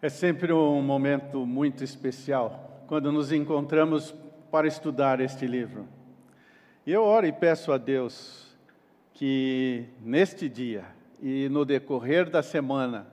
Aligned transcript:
É 0.00 0.08
sempre 0.08 0.52
um 0.52 0.80
momento 0.80 1.44
muito 1.44 1.82
especial 1.82 2.84
quando 2.86 3.10
nos 3.10 3.32
encontramos 3.32 4.14
para 4.48 4.68
estudar 4.68 5.20
este 5.20 5.44
livro. 5.44 5.88
E 6.86 6.92
eu 6.92 7.02
oro 7.02 7.26
e 7.26 7.32
peço 7.32 7.72
a 7.72 7.78
Deus 7.78 8.56
que 9.12 9.86
neste 10.00 10.48
dia 10.48 10.84
e 11.20 11.48
no 11.48 11.64
decorrer 11.64 12.30
da 12.30 12.44
semana, 12.44 13.08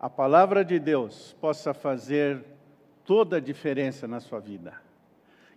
a 0.00 0.10
palavra 0.10 0.64
de 0.64 0.80
Deus 0.80 1.36
possa 1.40 1.72
fazer 1.72 2.44
toda 3.04 3.36
a 3.36 3.40
diferença 3.40 4.08
na 4.08 4.18
sua 4.18 4.40
vida. 4.40 4.74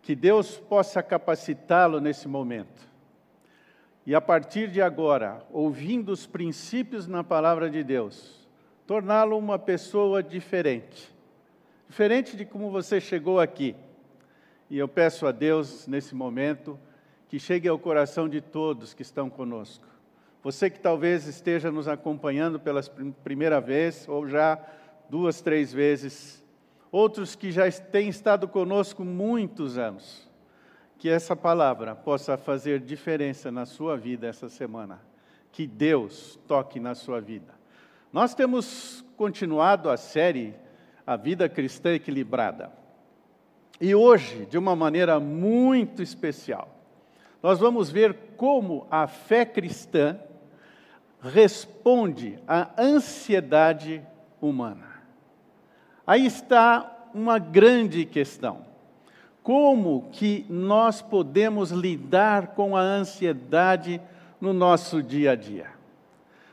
Que 0.03 0.15
Deus 0.15 0.59
possa 0.59 1.01
capacitá-lo 1.01 1.99
nesse 1.99 2.27
momento. 2.27 2.87
E 4.05 4.13
a 4.13 4.21
partir 4.21 4.69
de 4.69 4.79
agora, 4.79 5.43
ouvindo 5.51 6.11
os 6.11 6.27
princípios 6.27 7.07
na 7.07 7.23
palavra 7.23 7.67
de 7.67 7.83
Deus, 7.83 8.38
torná-lo 8.89 9.37
uma 9.37 9.59
pessoa 9.59 10.23
diferente. 10.23 11.13
Diferente 11.87 12.35
de 12.35 12.43
como 12.43 12.71
você 12.71 12.99
chegou 12.99 13.39
aqui. 13.39 13.75
E 14.67 14.79
eu 14.79 14.87
peço 14.87 15.27
a 15.27 15.31
Deus, 15.31 15.85
nesse 15.85 16.15
momento, 16.15 16.75
que 17.27 17.39
chegue 17.39 17.67
ao 17.67 17.77
coração 17.77 18.27
de 18.27 18.41
todos 18.41 18.95
que 18.95 19.03
estão 19.03 19.29
conosco. 19.29 19.85
Você 20.41 20.71
que 20.71 20.79
talvez 20.79 21.27
esteja 21.27 21.71
nos 21.71 21.87
acompanhando 21.87 22.59
pela 22.59 22.81
primeira 23.23 23.61
vez, 23.61 24.09
ou 24.09 24.27
já 24.27 24.59
duas, 25.07 25.39
três 25.39 25.71
vezes. 25.71 26.43
Outros 26.91 27.35
que 27.35 27.51
já 27.51 27.71
têm 27.71 28.09
estado 28.09 28.47
conosco 28.47 29.05
muitos 29.05 29.77
anos. 29.77 30.27
Que 30.97 31.09
essa 31.09 31.35
palavra 31.35 31.93
possa 31.93 32.39
fazer 32.39 32.79
diferença 32.79 33.51
na 33.51 33.67
sua 33.67 33.95
vida 33.95 34.25
essa 34.25 34.49
semana. 34.49 34.99
Que 35.51 35.67
Deus 35.67 36.39
toque 36.47 36.79
na 36.79 36.95
sua 36.95 37.21
vida. 37.21 37.59
Nós 38.11 38.33
temos 38.33 39.05
continuado 39.15 39.87
a 39.87 39.95
série 39.95 40.55
A 41.05 41.15
Vida 41.15 41.47
Cristã 41.47 41.93
Equilibrada. 41.93 42.71
E 43.79 43.93
hoje, 43.93 44.47
de 44.47 44.57
uma 44.57 44.75
maneira 44.75 45.19
muito 45.19 46.01
especial, 46.01 46.75
nós 47.41 47.59
vamos 47.59 47.91
ver 47.91 48.15
como 48.35 48.87
a 48.89 49.05
fé 49.05 49.45
cristã 49.45 50.19
responde 51.21 52.39
à 52.47 52.69
ansiedade 52.81 54.01
humana. 54.41 55.03
Aí 56.05 56.25
está 56.25 57.09
uma 57.13 57.37
grande 57.37 58.05
questão. 58.05 58.65
Como 59.43 60.09
que 60.11 60.47
nós 60.49 60.99
podemos 60.99 61.69
lidar 61.69 62.47
com 62.55 62.75
a 62.75 62.81
ansiedade 62.81 64.01
no 64.41 64.51
nosso 64.51 65.03
dia 65.03 65.31
a 65.31 65.35
dia? 65.35 65.78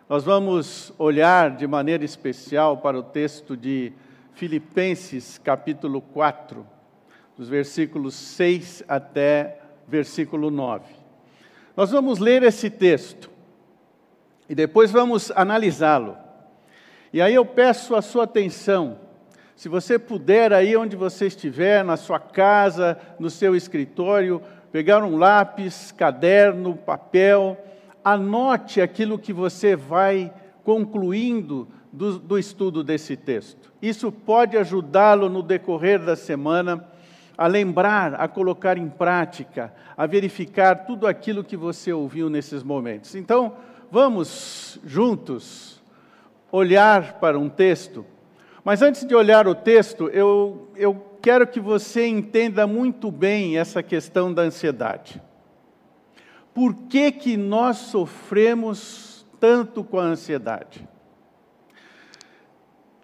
Nós 0.09 0.23
vamos 0.23 0.93
olhar 0.99 1.57
de 1.57 1.67
maneira 1.67 2.05
especial 2.05 2.77
para 2.77 2.97
o 2.97 3.03
texto 3.03 3.57
de 3.57 3.93
Filipenses, 4.35 5.37
capítulo 5.37 6.01
4, 6.01 6.65
dos 7.37 7.49
versículos 7.49 8.15
6 8.15 8.85
até 8.87 9.59
versículo 9.89 10.49
9. 10.49 10.85
Nós 11.77 11.91
vamos 11.91 12.21
ler 12.21 12.45
esse 12.45 12.71
texto 12.71 13.29
e 14.49 14.55
depois 14.55 14.93
vamos 14.93 15.33
analisá-lo. 15.33 16.17
E 17.13 17.21
aí 17.21 17.35
eu 17.35 17.45
peço 17.45 17.97
a 17.97 18.01
sua 18.01 18.23
atenção. 18.23 19.01
Se 19.57 19.69
você 19.69 19.99
puder, 19.99 20.53
aí 20.53 20.77
onde 20.77 20.95
você 20.95 21.27
estiver, 21.27 21.85
na 21.85 21.97
sua 21.97 22.21
casa, 22.21 22.97
no 23.19 23.29
seu 23.29 23.57
escritório, 23.57 24.41
pegar 24.71 25.03
um 25.03 25.17
lápis, 25.17 25.91
caderno, 25.91 26.77
papel 26.77 27.61
anote 28.07 28.81
aquilo 28.81 29.19
que 29.19 29.33
você 29.33 29.75
vai 29.75 30.33
concluindo 30.63 31.67
do, 31.93 32.21
do 32.21 32.39
estudo 32.39 32.85
desse 32.85 33.17
texto. 33.17 33.73
Isso 33.83 34.13
pode 34.13 34.57
ajudá-lo 34.57 35.29
no 35.29 35.43
decorrer 35.43 35.99
da 35.99 36.15
semana 36.15 36.89
a 37.37 37.49
lembrar, 37.49 38.15
a 38.15 38.29
colocar 38.29 38.79
em 38.79 38.89
prática, 38.89 39.75
a 39.97 40.07
verificar 40.07 40.87
tudo 40.87 41.05
aquilo 41.05 41.43
que 41.43 41.57
você 41.57 41.93
ouviu 41.93 42.31
nesses 42.31 42.63
momentos. 42.63 43.17
Então, 43.17 43.57
vamos 43.91 44.79
juntos 44.85 45.83
olhar 46.53 47.15
para 47.15 47.37
um 47.37 47.49
texto. 47.49 48.07
Mas 48.65 48.83
antes 48.83 49.05
de 49.05 49.17
olhar 49.17 49.49
o 49.49 49.55
texto, 49.55 50.09
eu, 50.11 50.69
eu 50.77 51.19
quero 51.21 51.45
que 51.45 51.59
você 51.59 52.07
entenda 52.07 52.69
muito 52.69 53.11
bem 53.11 53.59
essa 53.59 53.83
questão 53.83 54.33
da 54.33 54.43
ansiedade 54.43 55.21
por 56.57 56.73
que, 56.73 57.13
que 57.13 57.37
nós 57.37 57.77
sofremos 57.77 59.27
tanto 59.39 59.85
com 59.85 60.01
a 60.01 60.05
ansiedade. 60.05 60.89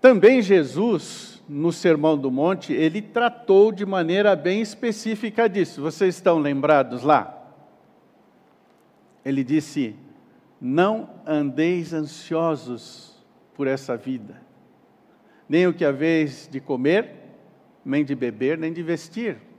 Também 0.00 0.40
Jesus, 0.40 1.42
no 1.46 1.70
Sermão 1.70 2.16
do 2.16 2.30
Monte, 2.30 2.72
ele 2.72 3.02
tratou 3.02 3.70
de 3.70 3.84
maneira 3.84 4.34
bem 4.34 4.62
específica 4.62 5.50
disso. 5.50 5.82
Vocês 5.82 6.14
estão 6.14 6.38
lembrados 6.38 7.02
lá? 7.02 7.46
Ele 9.22 9.44
disse: 9.44 9.96
Não 10.58 11.10
andeis 11.26 11.92
ansiosos 11.92 13.22
por 13.52 13.66
essa 13.66 13.98
vida, 13.98 14.40
nem 15.46 15.66
o 15.66 15.74
que 15.74 15.84
haveis 15.84 16.48
de 16.50 16.58
comer, 16.58 17.10
nem 17.84 18.02
de 18.02 18.14
beber, 18.14 18.56
nem 18.56 18.72
de 18.72 18.82
vestir 18.82 19.51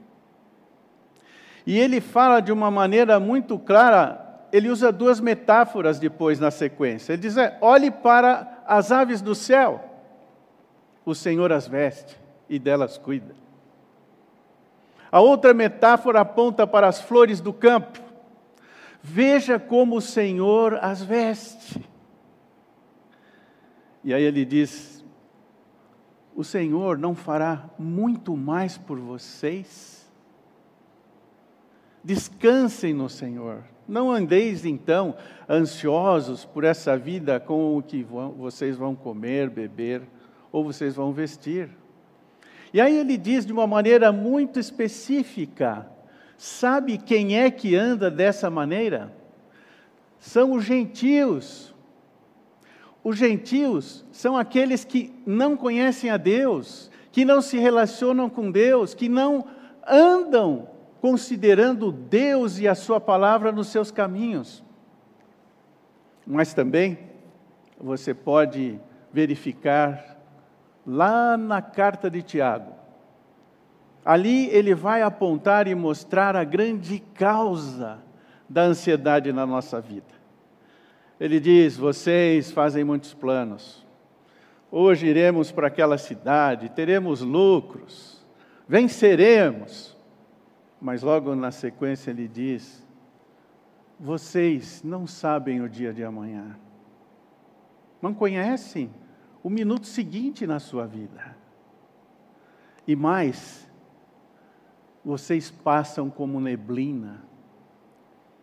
e 1.66 1.78
ele 1.78 2.00
fala 2.00 2.40
de 2.40 2.52
uma 2.52 2.70
maneira 2.70 3.18
muito 3.18 3.58
clara, 3.58 4.20
ele 4.52 4.68
usa 4.68 4.92
duas 4.92 5.18
metáforas 5.18 5.98
depois 5.98 6.38
na 6.38 6.50
sequência. 6.50 7.12
Ele 7.12 7.22
diz: 7.22 7.36
é, 7.36 7.56
olhe 7.60 7.90
para 7.90 8.62
as 8.66 8.92
aves 8.92 9.22
do 9.22 9.34
céu, 9.34 9.84
o 11.04 11.14
Senhor 11.14 11.52
as 11.52 11.66
veste 11.66 12.18
e 12.48 12.58
delas 12.58 12.98
cuida. 12.98 13.34
A 15.10 15.20
outra 15.20 15.54
metáfora 15.54 16.20
aponta 16.20 16.66
para 16.66 16.88
as 16.88 17.00
flores 17.00 17.40
do 17.40 17.52
campo. 17.52 18.00
Veja 19.02 19.58
como 19.58 19.96
o 19.96 20.00
Senhor 20.00 20.78
as 20.82 21.02
veste. 21.02 21.80
E 24.02 24.12
aí 24.12 24.22
ele 24.22 24.44
diz: 24.44 25.04
O 26.34 26.44
Senhor 26.44 26.98
não 26.98 27.14
fará 27.14 27.70
muito 27.78 28.36
mais 28.36 28.76
por 28.76 28.98
vocês? 28.98 30.03
Descansem 32.04 32.92
no 32.92 33.08
Senhor. 33.08 33.64
Não 33.88 34.10
andeis 34.10 34.66
então 34.66 35.14
ansiosos 35.48 36.44
por 36.44 36.62
essa 36.62 36.96
vida 36.98 37.40
com 37.40 37.76
o 37.76 37.82
que 37.82 38.02
vocês 38.36 38.76
vão 38.76 38.94
comer, 38.94 39.48
beber 39.48 40.02
ou 40.52 40.62
vocês 40.62 40.94
vão 40.94 41.12
vestir. 41.12 41.70
E 42.72 42.80
aí 42.80 42.98
ele 42.98 43.16
diz 43.16 43.46
de 43.46 43.52
uma 43.52 43.66
maneira 43.66 44.12
muito 44.12 44.60
específica: 44.60 45.86
sabe 46.36 46.98
quem 46.98 47.38
é 47.38 47.50
que 47.50 47.74
anda 47.74 48.10
dessa 48.10 48.50
maneira? 48.50 49.10
São 50.18 50.52
os 50.52 50.64
gentios. 50.64 51.74
Os 53.02 53.16
gentios 53.16 54.04
são 54.10 54.36
aqueles 54.36 54.84
que 54.84 55.12
não 55.26 55.56
conhecem 55.56 56.10
a 56.10 56.16
Deus, 56.16 56.90
que 57.12 57.24
não 57.24 57.42
se 57.42 57.58
relacionam 57.58 58.30
com 58.30 58.50
Deus, 58.50 58.94
que 58.94 59.08
não 59.08 59.46
andam 59.86 60.68
considerando 61.04 61.92
Deus 61.92 62.58
e 62.58 62.66
a 62.66 62.74
Sua 62.74 62.98
palavra 62.98 63.52
nos 63.52 63.68
seus 63.68 63.90
caminhos. 63.90 64.64
Mas 66.26 66.54
também 66.54 66.98
você 67.78 68.14
pode 68.14 68.80
verificar 69.12 70.16
lá 70.86 71.36
na 71.36 71.60
carta 71.60 72.10
de 72.10 72.22
Tiago. 72.22 72.72
Ali 74.02 74.48
ele 74.48 74.74
vai 74.74 75.02
apontar 75.02 75.68
e 75.68 75.74
mostrar 75.74 76.34
a 76.34 76.42
grande 76.42 77.00
causa 77.12 77.98
da 78.48 78.62
ansiedade 78.62 79.30
na 79.30 79.44
nossa 79.44 79.82
vida. 79.82 80.14
Ele 81.20 81.38
diz: 81.38 81.76
Vocês 81.76 82.50
fazem 82.50 82.82
muitos 82.82 83.12
planos. 83.12 83.86
Hoje 84.70 85.06
iremos 85.06 85.52
para 85.52 85.66
aquela 85.66 85.98
cidade, 85.98 86.70
teremos 86.70 87.20
lucros, 87.20 88.24
venceremos. 88.66 89.93
Mas 90.84 91.02
logo 91.02 91.34
na 91.34 91.50
sequência 91.50 92.10
ele 92.10 92.28
diz: 92.28 92.86
Vocês 93.98 94.82
não 94.82 95.06
sabem 95.06 95.62
o 95.62 95.68
dia 95.68 95.94
de 95.94 96.04
amanhã, 96.04 96.58
não 98.02 98.12
conhecem 98.12 98.90
o 99.42 99.48
minuto 99.48 99.86
seguinte 99.86 100.46
na 100.46 100.60
sua 100.60 100.86
vida. 100.86 101.34
E 102.86 102.94
mais, 102.94 103.66
vocês 105.02 105.50
passam 105.50 106.10
como 106.10 106.38
neblina. 106.38 107.24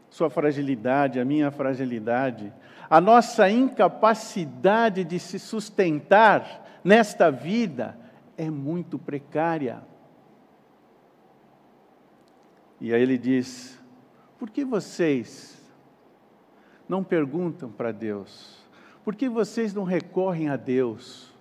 Sua 0.09 0.27
fragilidade, 0.27 1.19
a 1.19 1.25
minha 1.25 1.51
fragilidade, 1.51 2.51
a 2.89 2.99
nossa 2.99 3.51
incapacidade 3.51 5.03
de 5.03 5.19
se 5.19 5.37
sustentar 5.37 6.81
nesta 6.83 7.29
vida 7.29 7.95
é 8.35 8.49
muito 8.49 8.97
precária. 8.97 9.83
E 12.81 12.91
aí 12.91 13.01
ele 13.01 13.17
diz: 13.17 13.79
por 14.39 14.49
que 14.49 14.65
vocês 14.65 15.61
não 16.89 17.03
perguntam 17.03 17.71
para 17.71 17.91
Deus? 17.91 18.59
Por 19.05 19.15
que 19.15 19.29
vocês 19.29 19.71
não 19.71 19.83
recorrem 19.83 20.49
a 20.49 20.57
Deus? 20.57 21.31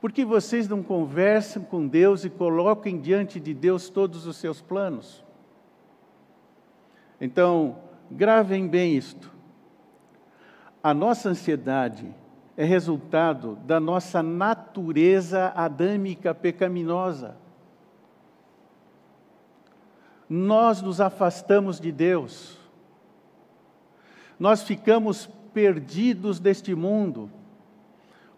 Por 0.00 0.10
que 0.10 0.24
vocês 0.24 0.66
não 0.66 0.82
conversam 0.82 1.62
com 1.62 1.86
Deus 1.86 2.24
e 2.24 2.30
colocam 2.30 2.98
diante 2.98 3.38
de 3.38 3.52
Deus 3.52 3.90
todos 3.90 4.26
os 4.26 4.36
seus 4.38 4.60
planos? 4.60 5.22
Então, 7.20 7.78
gravem 8.10 8.66
bem 8.66 8.96
isto. 8.96 9.30
A 10.82 10.92
nossa 10.92 11.28
ansiedade 11.28 12.14
é 12.56 12.64
resultado 12.64 13.56
da 13.66 13.78
nossa 13.78 14.22
natureza 14.22 15.52
adâmica 15.54 16.34
pecaminosa. 16.34 17.43
Nós 20.36 20.82
nos 20.82 21.00
afastamos 21.00 21.78
de 21.78 21.92
Deus. 21.92 22.58
Nós 24.36 24.64
ficamos 24.64 25.26
perdidos 25.52 26.40
deste 26.40 26.74
mundo, 26.74 27.30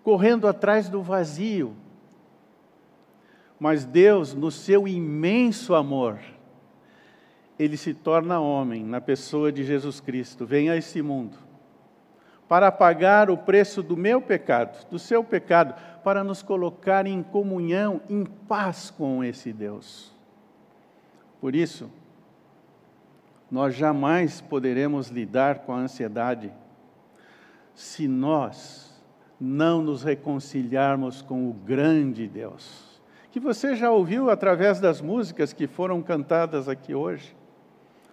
correndo 0.04 0.46
atrás 0.46 0.90
do 0.90 1.00
vazio. 1.00 1.74
Mas 3.58 3.86
Deus, 3.86 4.34
no 4.34 4.50
seu 4.50 4.86
imenso 4.86 5.74
amor, 5.74 6.18
ele 7.58 7.78
se 7.78 7.94
torna 7.94 8.38
homem 8.40 8.84
na 8.84 9.00
pessoa 9.00 9.50
de 9.50 9.64
Jesus 9.64 9.98
Cristo, 9.98 10.44
vem 10.44 10.68
a 10.68 10.76
esse 10.76 11.00
mundo 11.00 11.38
para 12.46 12.70
pagar 12.70 13.30
o 13.30 13.38
preço 13.38 13.82
do 13.82 13.96
meu 13.96 14.20
pecado, 14.20 14.86
do 14.90 14.98
seu 14.98 15.24
pecado, 15.24 15.74
para 16.04 16.22
nos 16.22 16.42
colocar 16.42 17.06
em 17.06 17.22
comunhão, 17.22 18.02
em 18.08 18.24
paz 18.24 18.88
com 18.88 19.24
esse 19.24 19.52
Deus. 19.52 20.15
Por 21.46 21.54
isso, 21.54 21.88
nós 23.48 23.72
jamais 23.72 24.40
poderemos 24.40 25.10
lidar 25.10 25.60
com 25.60 25.72
a 25.72 25.78
ansiedade 25.78 26.52
se 27.72 28.08
nós 28.08 29.00
não 29.40 29.80
nos 29.80 30.02
reconciliarmos 30.02 31.22
com 31.22 31.48
o 31.48 31.52
grande 31.52 32.26
Deus, 32.26 33.00
que 33.30 33.38
você 33.38 33.76
já 33.76 33.92
ouviu 33.92 34.28
através 34.28 34.80
das 34.80 35.00
músicas 35.00 35.52
que 35.52 35.68
foram 35.68 36.02
cantadas 36.02 36.68
aqui 36.68 36.96
hoje. 36.96 37.36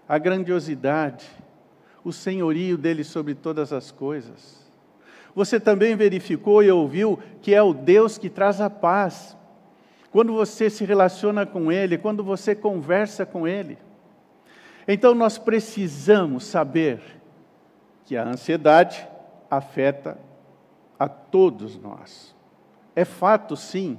A 0.07 0.19
grandiosidade, 0.19 1.27
o 2.03 2.13
senhorio 2.13 2.77
dele 2.77 3.03
sobre 3.03 3.33
todas 3.33 3.73
as 3.73 3.89
coisas. 3.89 4.63
Você 5.33 5.59
também 5.59 5.95
verificou 5.95 6.61
e 6.61 6.69
ouviu 6.69 7.17
que 7.41 7.55
é 7.55 7.63
o 7.63 7.73
Deus 7.73 8.15
que 8.15 8.29
traz 8.29 8.61
a 8.61 8.69
paz. 8.69 9.35
Quando 10.13 10.31
você 10.31 10.69
se 10.69 10.85
relaciona 10.85 11.43
com 11.43 11.71
Ele, 11.71 11.97
quando 11.97 12.23
você 12.23 12.53
conversa 12.53 13.25
com 13.25 13.47
Ele. 13.47 13.79
Então 14.87 15.15
nós 15.15 15.39
precisamos 15.39 16.45
saber 16.45 17.01
que 18.05 18.15
a 18.15 18.23
ansiedade 18.23 19.07
afeta 19.49 20.19
a 20.99 21.09
todos 21.09 21.79
nós. 21.79 22.35
É 22.95 23.03
fato, 23.03 23.57
sim, 23.57 23.97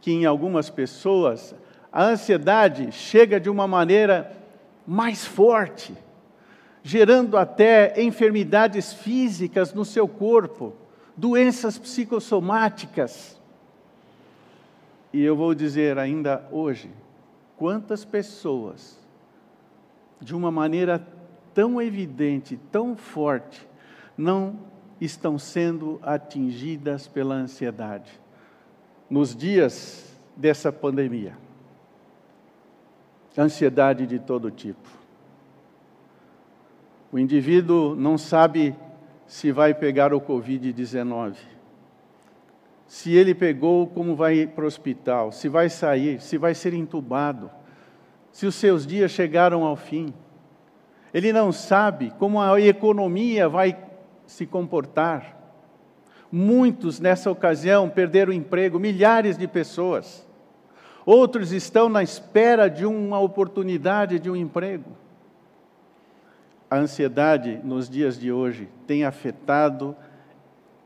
que 0.00 0.10
em 0.10 0.24
algumas 0.24 0.68
pessoas 0.70 1.54
a 1.92 2.02
ansiedade 2.02 2.90
chega 2.90 3.38
de 3.38 3.48
uma 3.48 3.68
maneira 3.68 4.36
mais 4.84 5.24
forte, 5.24 5.96
gerando 6.82 7.36
até 7.36 8.02
enfermidades 8.02 8.92
físicas 8.92 9.72
no 9.72 9.84
seu 9.84 10.08
corpo, 10.08 10.74
doenças 11.16 11.78
psicossomáticas. 11.78 13.40
E 15.14 15.22
eu 15.22 15.36
vou 15.36 15.54
dizer 15.54 15.96
ainda 15.96 16.44
hoje, 16.50 16.90
quantas 17.56 18.04
pessoas, 18.04 18.98
de 20.20 20.34
uma 20.34 20.50
maneira 20.50 21.06
tão 21.54 21.80
evidente, 21.80 22.58
tão 22.72 22.96
forte, 22.96 23.64
não 24.18 24.58
estão 25.00 25.38
sendo 25.38 26.00
atingidas 26.02 27.06
pela 27.06 27.36
ansiedade 27.36 28.10
nos 29.08 29.36
dias 29.36 30.20
dessa 30.34 30.72
pandemia. 30.72 31.38
Ansiedade 33.38 34.08
de 34.08 34.18
todo 34.18 34.50
tipo. 34.50 34.88
O 37.12 37.20
indivíduo 37.20 37.94
não 37.94 38.18
sabe 38.18 38.74
se 39.28 39.52
vai 39.52 39.74
pegar 39.74 40.12
o 40.12 40.20
Covid-19. 40.20 41.53
Se 42.94 43.12
ele 43.12 43.34
pegou, 43.34 43.88
como 43.88 44.14
vai 44.14 44.46
para 44.46 44.62
o 44.62 44.68
hospital? 44.68 45.32
Se 45.32 45.48
vai 45.48 45.68
sair? 45.68 46.22
Se 46.22 46.38
vai 46.38 46.54
ser 46.54 46.72
entubado? 46.72 47.50
Se 48.30 48.46
os 48.46 48.54
seus 48.54 48.86
dias 48.86 49.10
chegaram 49.10 49.64
ao 49.64 49.74
fim? 49.74 50.14
Ele 51.12 51.32
não 51.32 51.50
sabe 51.50 52.12
como 52.20 52.40
a 52.40 52.60
economia 52.60 53.48
vai 53.48 53.76
se 54.28 54.46
comportar. 54.46 55.36
Muitos 56.30 57.00
nessa 57.00 57.28
ocasião 57.32 57.90
perderam 57.90 58.30
o 58.30 58.36
emprego, 58.36 58.78
milhares 58.78 59.36
de 59.36 59.48
pessoas. 59.48 60.24
Outros 61.04 61.50
estão 61.50 61.88
na 61.88 62.00
espera 62.04 62.70
de 62.70 62.86
uma 62.86 63.18
oportunidade 63.18 64.20
de 64.20 64.30
um 64.30 64.36
emprego. 64.36 64.92
A 66.70 66.76
ansiedade 66.76 67.60
nos 67.64 67.90
dias 67.90 68.16
de 68.16 68.30
hoje 68.30 68.68
tem 68.86 69.04
afetado 69.04 69.96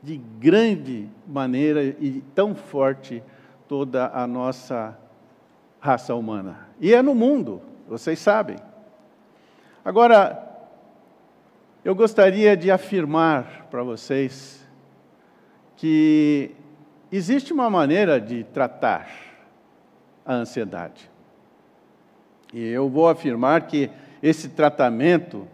de 0.02 0.16
grande 0.16 1.08
maneira 1.26 1.82
e 1.82 2.22
tão 2.34 2.54
forte 2.54 3.22
toda 3.66 4.08
a 4.08 4.26
nossa 4.26 4.96
raça 5.80 6.14
humana. 6.14 6.68
E 6.80 6.94
é 6.94 7.02
no 7.02 7.14
mundo, 7.14 7.60
vocês 7.88 8.18
sabem. 8.18 8.56
Agora, 9.84 10.46
eu 11.84 11.94
gostaria 11.94 12.56
de 12.56 12.70
afirmar 12.70 13.66
para 13.70 13.82
vocês 13.82 14.66
que 15.76 16.50
existe 17.10 17.52
uma 17.52 17.70
maneira 17.70 18.20
de 18.20 18.44
tratar 18.44 19.08
a 20.24 20.34
ansiedade. 20.34 21.10
E 22.52 22.66
eu 22.66 22.88
vou 22.88 23.08
afirmar 23.08 23.66
que 23.66 23.90
esse 24.22 24.50
tratamento 24.50 25.46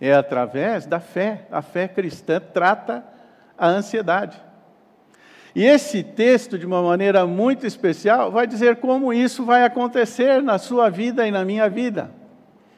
é 0.00 0.12
através 0.12 0.86
da 0.86 1.00
fé. 1.00 1.46
A 1.50 1.62
fé 1.62 1.88
cristã 1.88 2.40
trata 2.40 3.11
a 3.62 3.68
ansiedade. 3.68 4.36
E 5.54 5.64
esse 5.64 6.02
texto, 6.02 6.58
de 6.58 6.66
uma 6.66 6.82
maneira 6.82 7.24
muito 7.24 7.64
especial, 7.64 8.32
vai 8.32 8.44
dizer 8.44 8.76
como 8.76 9.12
isso 9.12 9.44
vai 9.44 9.62
acontecer 9.62 10.42
na 10.42 10.58
sua 10.58 10.90
vida 10.90 11.28
e 11.28 11.30
na 11.30 11.44
minha 11.44 11.70
vida. 11.70 12.10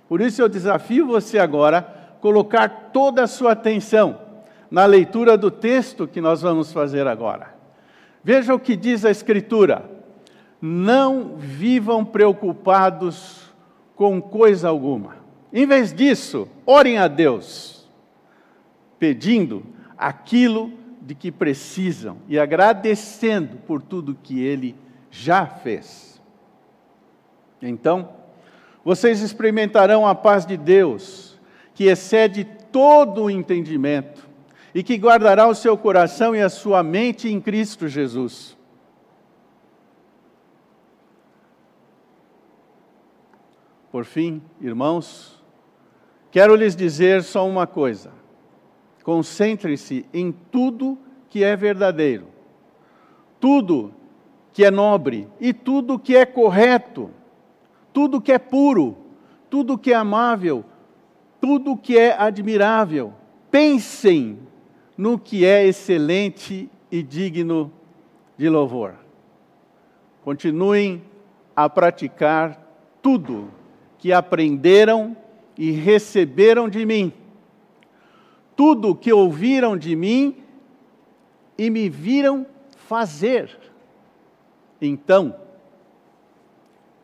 Por 0.06 0.20
isso 0.20 0.42
eu 0.42 0.48
desafio 0.48 1.06
você 1.06 1.38
agora 1.38 1.80
colocar 2.20 2.90
toda 2.92 3.22
a 3.22 3.26
sua 3.26 3.52
atenção 3.52 4.20
na 4.70 4.84
leitura 4.84 5.38
do 5.38 5.50
texto 5.50 6.06
que 6.06 6.20
nós 6.20 6.42
vamos 6.42 6.70
fazer 6.70 7.06
agora. 7.06 7.54
Veja 8.22 8.54
o 8.54 8.60
que 8.60 8.76
diz 8.76 9.06
a 9.06 9.10
Escritura: 9.10 9.90
não 10.60 11.36
vivam 11.38 12.04
preocupados 12.04 13.50
com 13.96 14.20
coisa 14.20 14.68
alguma. 14.68 15.16
Em 15.50 15.66
vez 15.66 15.94
disso, 15.94 16.46
orem 16.66 16.98
a 16.98 17.08
Deus, 17.08 17.88
pedindo 18.98 19.62
aquilo 20.04 20.70
de 21.00 21.14
que 21.14 21.32
precisam 21.32 22.18
e 22.28 22.38
agradecendo 22.38 23.56
por 23.66 23.80
tudo 23.80 24.18
que 24.22 24.38
Ele 24.38 24.76
já 25.10 25.46
fez. 25.46 26.20
Então, 27.62 28.10
vocês 28.84 29.22
experimentarão 29.22 30.06
a 30.06 30.14
paz 30.14 30.44
de 30.44 30.58
Deus 30.58 31.40
que 31.74 31.84
excede 31.84 32.44
todo 32.70 33.24
o 33.24 33.30
entendimento 33.30 34.28
e 34.74 34.82
que 34.82 34.96
guardará 34.96 35.46
o 35.46 35.54
seu 35.54 35.76
coração 35.78 36.36
e 36.36 36.42
a 36.42 36.50
sua 36.50 36.82
mente 36.82 37.28
em 37.28 37.40
Cristo 37.40 37.88
Jesus. 37.88 38.54
Por 43.90 44.04
fim, 44.04 44.42
irmãos, 44.60 45.42
quero 46.30 46.54
lhes 46.54 46.76
dizer 46.76 47.22
só 47.22 47.48
uma 47.48 47.66
coisa: 47.66 48.23
concentre-se 49.04 50.04
em 50.12 50.32
tudo 50.32 50.98
que 51.28 51.44
é 51.44 51.54
verdadeiro, 51.54 52.26
tudo 53.38 53.92
que 54.52 54.64
é 54.64 54.70
nobre 54.70 55.28
e 55.38 55.52
tudo 55.52 55.98
que 55.98 56.16
é 56.16 56.24
correto, 56.24 57.10
tudo 57.92 58.20
que 58.20 58.32
é 58.32 58.38
puro, 58.38 58.96
tudo 59.50 59.78
que 59.78 59.92
é 59.92 59.94
amável, 59.94 60.64
tudo 61.40 61.76
que 61.76 61.98
é 61.98 62.16
admirável. 62.18 63.12
Pensem 63.50 64.38
no 64.96 65.18
que 65.18 65.44
é 65.44 65.66
excelente 65.66 66.70
e 66.90 67.02
digno 67.02 67.70
de 68.38 68.48
louvor. 68.48 68.94
Continuem 70.24 71.02
a 71.54 71.68
praticar 71.68 72.58
tudo 73.02 73.50
que 73.98 74.12
aprenderam 74.12 75.14
e 75.58 75.70
receberam 75.70 76.68
de 76.68 76.86
mim, 76.86 77.12
tudo 78.56 78.94
que 78.94 79.12
ouviram 79.12 79.76
de 79.76 79.94
mim 79.96 80.42
e 81.56 81.70
me 81.70 81.88
viram 81.88 82.46
fazer. 82.76 83.58
Então, 84.80 85.36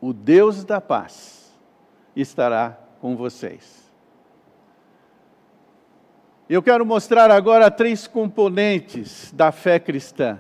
o 0.01 0.13
Deus 0.13 0.65
da 0.65 0.81
paz 0.81 1.53
estará 2.15 2.79
com 3.01 3.17
vocês. 3.17 3.81
Eu 6.49 6.63
quero 6.63 6.85
mostrar 6.85 7.31
agora 7.31 7.71
três 7.71 8.07
componentes 8.07 9.33
da 9.33 9.53
fé 9.53 9.79
cristã. 9.79 10.39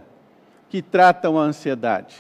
que 0.71 0.81
tratam 0.81 1.37
a 1.37 1.43
ansiedade. 1.43 2.17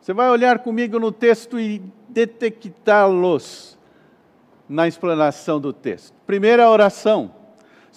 Você 0.00 0.14
vai 0.14 0.30
olhar 0.30 0.60
comigo 0.60 0.98
no 0.98 1.12
texto 1.12 1.60
e 1.60 1.82
detectá-los 2.08 3.78
na 4.66 4.88
explanação 4.88 5.60
do 5.60 5.70
texto. 5.70 6.14
Primeiro 6.26 6.62
é 6.62 6.64
a 6.64 6.70
oração, 6.70 7.30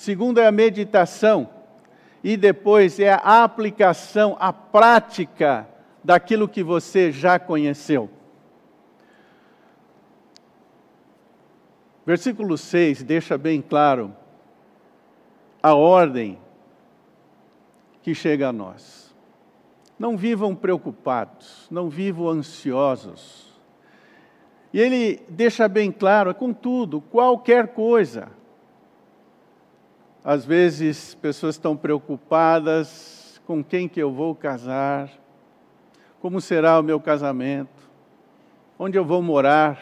segundo 0.02 0.40
é 0.40 0.48
a 0.48 0.52
meditação, 0.52 1.48
e 2.24 2.36
depois 2.36 3.00
é 3.00 3.14
a 3.14 3.44
aplicação, 3.44 4.36
a 4.40 4.52
prática 4.52 5.68
daquilo 6.04 6.48
que 6.48 6.64
você 6.64 7.12
já 7.12 7.38
conheceu. 7.38 8.10
Versículo 12.04 12.58
6 12.58 13.04
deixa 13.04 13.38
bem 13.38 13.62
claro 13.62 14.12
a 15.62 15.76
ordem 15.76 16.40
que 18.02 18.16
chega 18.16 18.50
a 18.50 18.54
nós. 18.54 19.16
Não 20.00 20.18
vivam 20.18 20.56
preocupados, 20.56 21.68
não 21.70 21.90
vivam 21.90 22.28
ansiosos. 22.28 23.54
E 24.74 24.80
ele 24.80 25.24
deixa 25.30 25.68
bem 25.68 25.92
claro, 25.92 26.34
contudo, 26.34 27.02
qualquer 27.02 27.68
coisa. 27.68 28.41
Às 30.24 30.46
vezes, 30.46 31.16
pessoas 31.16 31.56
estão 31.56 31.76
preocupadas 31.76 33.42
com 33.48 33.64
quem 33.64 33.90
que 33.90 34.00
eu 34.00 34.12
vou 34.12 34.36
casar, 34.36 35.10
como 36.22 36.40
será 36.40 36.80
o 36.80 36.84
meu 36.84 37.00
casamento, 37.00 37.90
onde 38.78 38.98
eu 38.98 39.04
vou 39.04 39.24
morar. 39.24 39.80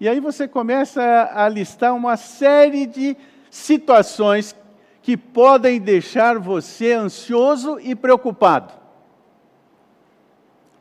E 0.00 0.08
aí 0.08 0.18
você 0.18 0.48
começa 0.48 1.30
a 1.34 1.46
listar 1.46 1.94
uma 1.94 2.16
série 2.16 2.86
de 2.86 3.14
situações 3.50 4.56
que 5.02 5.14
podem 5.14 5.78
deixar 5.78 6.38
você 6.38 6.94
ansioso 6.94 7.78
e 7.78 7.94
preocupado. 7.94 8.72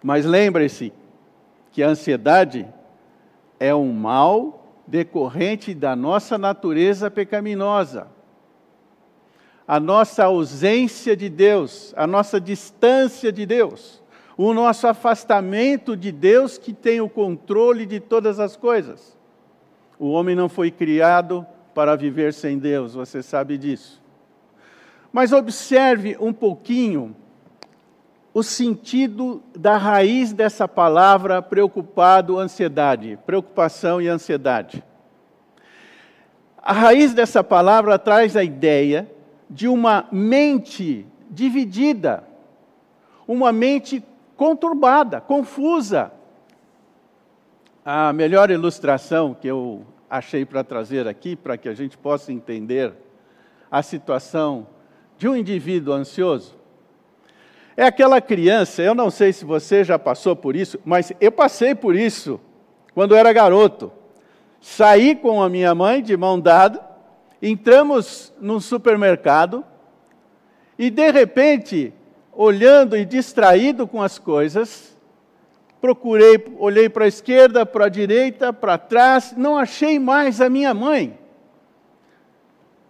Mas 0.01 0.25
lembre-se 0.25 0.93
que 1.73 1.83
a 1.83 1.89
ansiedade 1.89 2.65
é 3.59 3.75
um 3.75 3.91
mal 3.91 4.62
decorrente 4.93 5.73
da 5.73 5.95
nossa 5.95 6.37
natureza 6.37 7.09
pecaminosa. 7.09 8.05
A 9.67 9.79
nossa 9.79 10.25
ausência 10.25 11.17
de 11.17 11.29
Deus, 11.29 11.91
a 11.97 12.05
nossa 12.05 12.39
distância 12.39 13.31
de 13.31 13.43
Deus, 13.43 14.03
o 14.37 14.53
nosso 14.53 14.85
afastamento 14.85 15.97
de 15.97 16.11
Deus 16.11 16.59
que 16.59 16.71
tem 16.71 17.01
o 17.01 17.09
controle 17.09 17.87
de 17.87 17.99
todas 17.99 18.39
as 18.39 18.55
coisas. 18.55 19.17
O 19.97 20.11
homem 20.11 20.35
não 20.35 20.47
foi 20.47 20.69
criado 20.69 21.43
para 21.73 21.95
viver 21.95 22.31
sem 22.31 22.59
Deus, 22.59 22.93
você 22.93 23.23
sabe 23.23 23.57
disso. 23.57 23.99
Mas 25.11 25.33
observe 25.33 26.15
um 26.19 26.31
pouquinho 26.31 27.15
o 28.33 28.41
sentido 28.41 29.43
da 29.55 29.77
raiz 29.77 30.33
dessa 30.33 30.67
palavra 30.67 31.41
preocupado, 31.41 32.39
ansiedade, 32.39 33.19
preocupação 33.25 34.01
e 34.01 34.07
ansiedade. 34.07 34.83
A 36.57 36.73
raiz 36.73 37.13
dessa 37.13 37.43
palavra 37.43 37.99
traz 37.99 38.35
a 38.35 38.43
ideia 38.43 39.07
de 39.49 39.67
uma 39.67 40.07
mente 40.11 41.05
dividida, 41.29 42.23
uma 43.27 43.51
mente 43.51 44.03
conturbada, 44.35 45.21
confusa. 45.21 46.11
A 47.85 48.11
melhor 48.13 48.49
ilustração 48.49 49.35
que 49.39 49.47
eu 49.47 49.85
achei 50.09 50.45
para 50.45 50.63
trazer 50.63 51.07
aqui, 51.07 51.35
para 51.35 51.57
que 51.57 51.69
a 51.69 51.73
gente 51.73 51.97
possa 51.97 52.31
entender 52.31 52.93
a 53.69 53.83
situação 53.83 54.67
de 55.17 55.27
um 55.27 55.35
indivíduo 55.35 55.93
ansioso, 55.93 56.62
é 57.75 57.83
aquela 57.85 58.21
criança, 58.21 58.81
eu 58.81 58.93
não 58.93 59.09
sei 59.09 59.33
se 59.33 59.43
você 59.43 59.83
já 59.83 59.97
passou 59.97 60.35
por 60.35 60.55
isso, 60.55 60.79
mas 60.85 61.11
eu 61.19 61.31
passei 61.31 61.73
por 61.73 61.95
isso 61.95 62.39
quando 62.93 63.15
era 63.15 63.33
garoto. 63.33 63.91
Saí 64.61 65.15
com 65.15 65.41
a 65.41 65.49
minha 65.49 65.73
mãe 65.73 66.01
de 66.01 66.15
mão 66.15 66.39
dada, 66.39 66.81
entramos 67.41 68.31
num 68.39 68.59
supermercado 68.59 69.65
e 70.77 70.89
de 70.89 71.11
repente, 71.11 71.93
olhando 72.31 72.95
e 72.95 73.05
distraído 73.05 73.87
com 73.87 74.01
as 74.01 74.17
coisas, 74.17 74.95
procurei, 75.81 76.41
olhei 76.59 76.87
para 76.87 77.05
a 77.05 77.07
esquerda, 77.07 77.65
para 77.65 77.85
a 77.85 77.89
direita, 77.89 78.53
para 78.53 78.77
trás, 78.77 79.33
não 79.35 79.57
achei 79.57 79.99
mais 79.99 80.39
a 80.39 80.49
minha 80.49 80.73
mãe. 80.73 81.17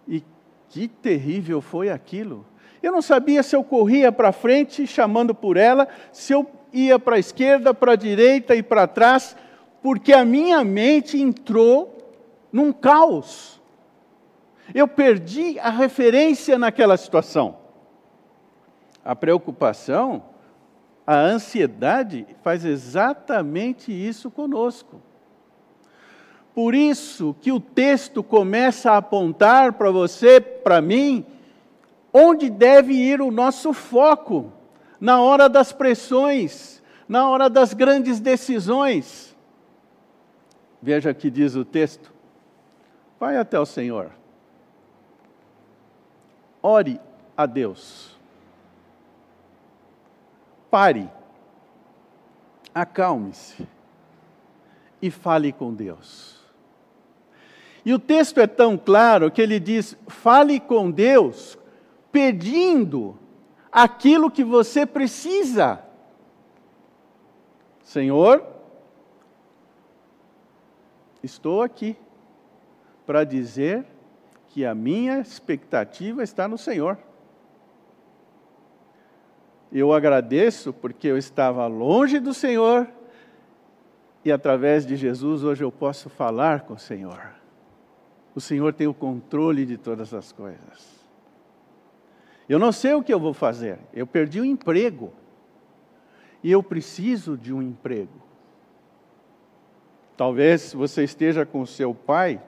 E 0.06 0.22
que 0.68 0.86
terrível 0.86 1.60
foi 1.60 1.90
aquilo. 1.90 2.46
Eu 2.84 2.92
não 2.92 3.00
sabia 3.00 3.42
se 3.42 3.56
eu 3.56 3.64
corria 3.64 4.12
para 4.12 4.30
frente 4.30 4.86
chamando 4.86 5.34
por 5.34 5.56
ela, 5.56 5.88
se 6.12 6.34
eu 6.34 6.46
ia 6.70 6.98
para 6.98 7.16
a 7.16 7.18
esquerda, 7.18 7.72
para 7.72 7.92
a 7.92 7.96
direita 7.96 8.54
e 8.54 8.62
para 8.62 8.86
trás, 8.86 9.34
porque 9.82 10.12
a 10.12 10.22
minha 10.22 10.62
mente 10.62 11.18
entrou 11.18 11.96
num 12.52 12.74
caos. 12.74 13.58
Eu 14.74 14.86
perdi 14.86 15.58
a 15.60 15.70
referência 15.70 16.58
naquela 16.58 16.98
situação. 16.98 17.56
A 19.02 19.16
preocupação 19.16 20.22
a 21.06 21.16
ansiedade 21.16 22.26
faz 22.42 22.66
exatamente 22.66 23.92
isso 23.92 24.30
conosco. 24.30 25.00
Por 26.54 26.74
isso 26.74 27.34
que 27.40 27.50
o 27.50 27.58
texto 27.58 28.22
começa 28.22 28.92
a 28.92 28.98
apontar 28.98 29.72
para 29.72 29.90
você, 29.90 30.38
para 30.38 30.82
mim, 30.82 31.24
onde 32.14 32.48
deve 32.48 32.94
ir 32.94 33.20
o 33.20 33.30
nosso 33.30 33.72
foco 33.72 34.52
na 35.00 35.20
hora 35.20 35.48
das 35.48 35.72
pressões, 35.72 36.80
na 37.08 37.28
hora 37.28 37.50
das 37.50 37.74
grandes 37.74 38.20
decisões. 38.20 39.36
Veja 40.80 41.10
o 41.10 41.14
que 41.14 41.28
diz 41.28 41.56
o 41.56 41.64
texto. 41.64 42.14
Vai 43.18 43.36
até 43.36 43.58
o 43.58 43.66
Senhor. 43.66 44.12
Ore 46.62 47.00
a 47.36 47.44
Deus 47.44 48.14
pare, 50.74 51.08
acalme-se 52.74 53.64
e 55.00 55.08
fale 55.08 55.52
com 55.52 55.72
Deus. 55.72 56.42
E 57.84 57.94
o 57.94 57.98
texto 58.00 58.40
é 58.40 58.46
tão 58.48 58.76
claro 58.76 59.30
que 59.30 59.40
ele 59.40 59.60
diz: 59.60 59.96
fale 60.08 60.58
com 60.58 60.90
Deus 60.90 61.56
pedindo 62.14 63.18
aquilo 63.72 64.30
que 64.30 64.44
você 64.44 64.86
precisa. 64.86 65.84
Senhor, 67.82 68.46
estou 71.24 71.60
aqui 71.60 71.96
para 73.04 73.24
dizer 73.24 73.84
que 74.46 74.64
a 74.64 74.76
minha 74.76 75.18
expectativa 75.18 76.22
está 76.22 76.46
no 76.46 76.56
Senhor. 76.56 76.96
Eu 79.72 79.92
agradeço 79.92 80.72
porque 80.72 81.08
eu 81.08 81.18
estava 81.18 81.66
longe 81.66 82.20
do 82.20 82.32
Senhor 82.32 82.88
e 84.24 84.30
através 84.30 84.86
de 84.86 84.94
Jesus 84.94 85.42
hoje 85.42 85.64
eu 85.64 85.72
posso 85.72 86.08
falar 86.08 86.60
com 86.60 86.74
o 86.74 86.78
Senhor. 86.78 87.34
O 88.36 88.40
Senhor 88.40 88.72
tem 88.72 88.86
o 88.86 88.94
controle 88.94 89.66
de 89.66 89.76
todas 89.76 90.14
as 90.14 90.30
coisas. 90.30 90.93
Eu 92.48 92.58
não 92.58 92.72
sei 92.72 92.94
o 92.94 93.02
que 93.02 93.12
eu 93.12 93.20
vou 93.20 93.32
fazer. 93.32 93.78
Eu 93.92 94.06
perdi 94.06 94.40
o 94.40 94.44
emprego. 94.44 95.12
E 96.42 96.50
eu 96.50 96.62
preciso 96.62 97.36
de 97.36 97.52
um 97.52 97.62
emprego. 97.62 98.22
Talvez 100.16 100.72
você 100.72 101.02
esteja 101.04 101.44
com 101.46 101.64
seu 101.64 101.94
pai 101.94 102.40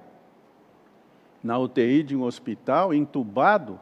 na 1.42 1.58
UTI 1.58 2.02
de 2.02 2.16
um 2.16 2.22
hospital, 2.22 2.92
entubado, 2.92 3.80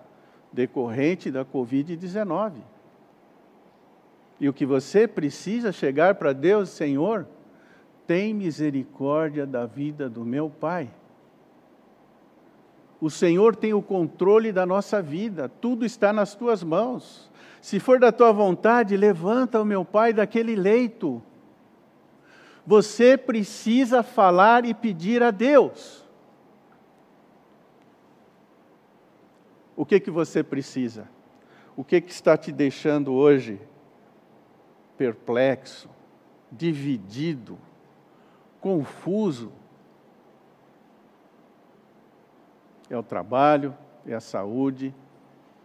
decorrente 0.52 1.30
da 1.30 1.44
Covid-19. 1.44 2.52
E 4.38 4.48
o 4.48 4.52
que 4.52 4.64
você 4.64 5.08
precisa 5.08 5.72
chegar 5.72 6.14
para 6.14 6.32
Deus, 6.32 6.70
Senhor, 6.70 7.26
tem 8.06 8.34
misericórdia 8.34 9.46
da 9.46 9.66
vida 9.66 10.08
do 10.08 10.24
meu 10.24 10.48
pai. 10.50 10.90
O 13.04 13.10
Senhor 13.10 13.54
tem 13.54 13.74
o 13.74 13.82
controle 13.82 14.50
da 14.50 14.64
nossa 14.64 15.02
vida, 15.02 15.46
tudo 15.46 15.84
está 15.84 16.10
nas 16.10 16.34
tuas 16.34 16.64
mãos. 16.64 17.30
Se 17.60 17.78
for 17.78 18.00
da 18.00 18.10
tua 18.10 18.32
vontade, 18.32 18.96
levanta 18.96 19.60
o 19.60 19.64
meu 19.64 19.84
pai 19.84 20.14
daquele 20.14 20.56
leito. 20.56 21.22
Você 22.66 23.18
precisa 23.18 24.02
falar 24.02 24.64
e 24.64 24.72
pedir 24.72 25.22
a 25.22 25.30
Deus. 25.30 26.02
O 29.76 29.84
que 29.84 30.00
que 30.00 30.10
você 30.10 30.42
precisa? 30.42 31.06
O 31.76 31.84
que 31.84 32.00
que 32.00 32.10
está 32.10 32.38
te 32.38 32.50
deixando 32.50 33.12
hoje 33.12 33.60
perplexo, 34.96 35.90
dividido, 36.50 37.58
confuso. 38.62 39.52
É 42.90 42.96
o 42.96 43.02
trabalho, 43.02 43.74
é 44.06 44.14
a 44.14 44.20
saúde, 44.20 44.94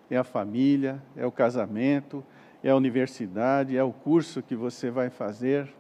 é 0.10 0.18
a 0.18 0.24
família, 0.24 1.02
é 1.16 1.26
o 1.26 1.32
casamento, 1.32 2.24
é 2.64 2.70
a 2.70 2.76
universidade, 2.76 3.78
é 3.78 3.84
o 3.84 3.92
curso 3.92 4.42
que 4.42 4.56
você 4.56 4.90
vai 4.90 5.10
fazer. 5.10 5.72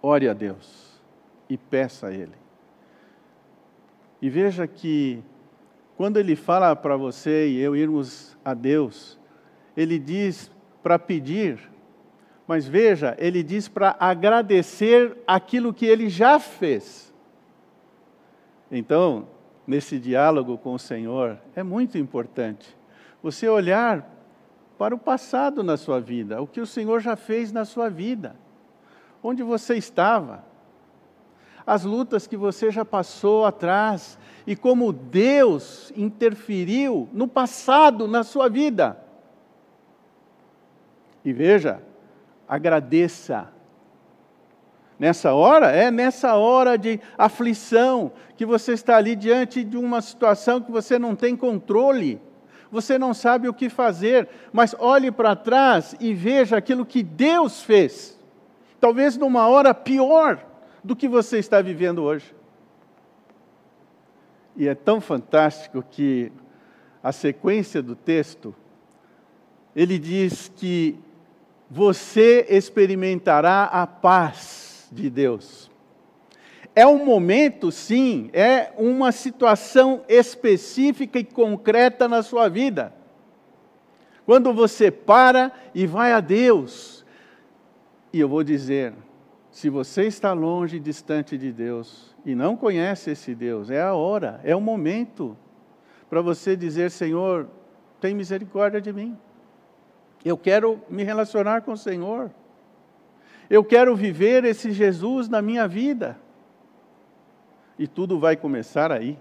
Ore 0.00 0.28
a 0.28 0.32
Deus 0.32 1.00
e 1.48 1.56
peça 1.56 2.08
a 2.08 2.12
Ele. 2.12 2.36
E 4.20 4.28
veja 4.28 4.66
que 4.66 5.22
quando 5.96 6.16
Ele 6.16 6.36
fala 6.36 6.74
para 6.76 6.96
você 6.96 7.48
e 7.48 7.58
eu 7.58 7.74
irmos 7.74 8.36
a 8.44 8.54
Deus, 8.54 9.18
Ele 9.76 9.98
diz 9.98 10.50
para 10.82 10.98
pedir, 10.98 11.58
mas 12.46 12.66
veja, 12.66 13.16
Ele 13.18 13.42
diz 13.42 13.68
para 13.68 13.96
agradecer 13.98 15.16
aquilo 15.26 15.74
que 15.74 15.86
Ele 15.86 16.08
já 16.08 16.38
fez. 16.38 17.12
Então, 18.70 19.26
nesse 19.68 19.98
diálogo 19.98 20.56
com 20.56 20.72
o 20.72 20.78
Senhor, 20.78 21.38
é 21.54 21.62
muito 21.62 21.98
importante 21.98 22.74
você 23.22 23.46
olhar 23.46 24.08
para 24.78 24.94
o 24.94 24.98
passado 24.98 25.62
na 25.62 25.76
sua 25.76 26.00
vida, 26.00 26.40
o 26.40 26.46
que 26.46 26.58
o 26.58 26.66
Senhor 26.66 27.00
já 27.00 27.16
fez 27.16 27.52
na 27.52 27.66
sua 27.66 27.90
vida, 27.90 28.34
onde 29.22 29.42
você 29.42 29.74
estava, 29.74 30.42
as 31.66 31.84
lutas 31.84 32.26
que 32.26 32.36
você 32.36 32.70
já 32.70 32.82
passou 32.82 33.44
atrás 33.44 34.18
e 34.46 34.56
como 34.56 34.90
Deus 34.90 35.92
interferiu 35.94 37.06
no 37.12 37.28
passado 37.28 38.08
na 38.08 38.24
sua 38.24 38.48
vida. 38.48 38.98
E 41.22 41.30
veja, 41.30 41.82
agradeça. 42.48 43.52
Nessa 44.98 45.32
hora, 45.32 45.70
é 45.70 45.90
nessa 45.90 46.34
hora 46.34 46.76
de 46.76 47.00
aflição, 47.16 48.12
que 48.36 48.44
você 48.44 48.72
está 48.72 48.96
ali 48.96 49.14
diante 49.14 49.62
de 49.62 49.76
uma 49.76 50.00
situação 50.00 50.60
que 50.60 50.72
você 50.72 50.98
não 50.98 51.14
tem 51.14 51.36
controle 51.36 52.20
você 52.70 52.98
não 52.98 53.14
sabe 53.14 53.48
o 53.48 53.54
que 53.54 53.68
fazer, 53.68 54.28
mas 54.52 54.74
olhe 54.78 55.10
para 55.10 55.34
trás 55.34 55.94
e 55.98 56.12
veja 56.12 56.56
aquilo 56.56 56.84
que 56.84 57.02
Deus 57.02 57.62
fez. 57.62 58.18
Talvez 58.80 59.16
numa 59.16 59.48
hora 59.48 59.72
pior 59.72 60.44
do 60.84 60.94
que 60.94 61.08
você 61.08 61.38
está 61.38 61.60
vivendo 61.60 62.02
hoje. 62.02 62.34
E 64.54 64.68
é 64.68 64.74
tão 64.74 65.00
fantástico 65.00 65.82
que 65.90 66.30
a 67.02 67.12
sequência 67.12 67.80
do 67.80 67.94
texto, 67.94 68.54
ele 69.74 69.98
diz 69.98 70.52
que 70.54 70.98
você 71.70 72.46
experimentará 72.48 73.64
a 73.64 73.86
paz 73.86 74.67
de 74.90 75.10
Deus. 75.10 75.70
É 76.74 76.86
um 76.86 77.04
momento, 77.04 77.72
sim, 77.72 78.30
é 78.32 78.72
uma 78.76 79.10
situação 79.10 80.02
específica 80.08 81.18
e 81.18 81.24
concreta 81.24 82.06
na 82.06 82.22
sua 82.22 82.48
vida. 82.48 82.92
Quando 84.24 84.52
você 84.52 84.90
para 84.90 85.50
e 85.74 85.86
vai 85.86 86.12
a 86.12 86.20
Deus, 86.20 87.04
e 88.12 88.20
eu 88.20 88.28
vou 88.28 88.44
dizer, 88.44 88.94
se 89.50 89.68
você 89.68 90.04
está 90.04 90.32
longe, 90.32 90.78
distante 90.78 91.36
de 91.36 91.50
Deus, 91.50 92.14
e 92.24 92.34
não 92.34 92.56
conhece 92.56 93.10
esse 93.10 93.34
Deus, 93.34 93.70
é 93.70 93.80
a 93.80 93.94
hora, 93.94 94.40
é 94.44 94.54
o 94.54 94.60
momento 94.60 95.36
para 96.08 96.20
você 96.20 96.56
dizer: 96.56 96.90
Senhor, 96.90 97.48
tem 98.00 98.14
misericórdia 98.14 98.80
de 98.80 98.92
mim. 98.92 99.16
Eu 100.24 100.36
quero 100.36 100.80
me 100.88 101.02
relacionar 101.02 101.62
com 101.62 101.72
o 101.72 101.76
Senhor. 101.76 102.30
Eu 103.50 103.64
quero 103.64 103.96
viver 103.96 104.44
esse 104.44 104.72
Jesus 104.72 105.28
na 105.28 105.40
minha 105.40 105.66
vida. 105.66 106.18
E 107.78 107.86
tudo 107.86 108.18
vai 108.18 108.36
começar 108.36 108.92
aí. 108.92 109.18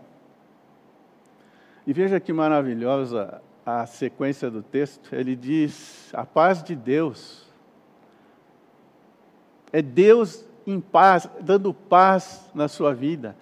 E 1.86 1.94
veja 1.94 2.20
que 2.20 2.34
maravilhosa 2.34 3.42
a 3.66 3.86
sequência 3.86 4.52
do 4.52 4.62
texto. 4.62 5.16
Ele 5.16 5.36
diz: 5.36 6.10
a 6.14 6.26
paz 6.26 6.62
de 6.62 6.76
Deus. 6.76 7.48
É 9.72 9.82
Deus 9.82 10.46
em 10.66 10.82
paz, 10.82 11.30
dando 11.40 11.74
paz 11.74 12.50
na 12.54 12.68
sua 12.68 12.94
vida. 12.94 13.36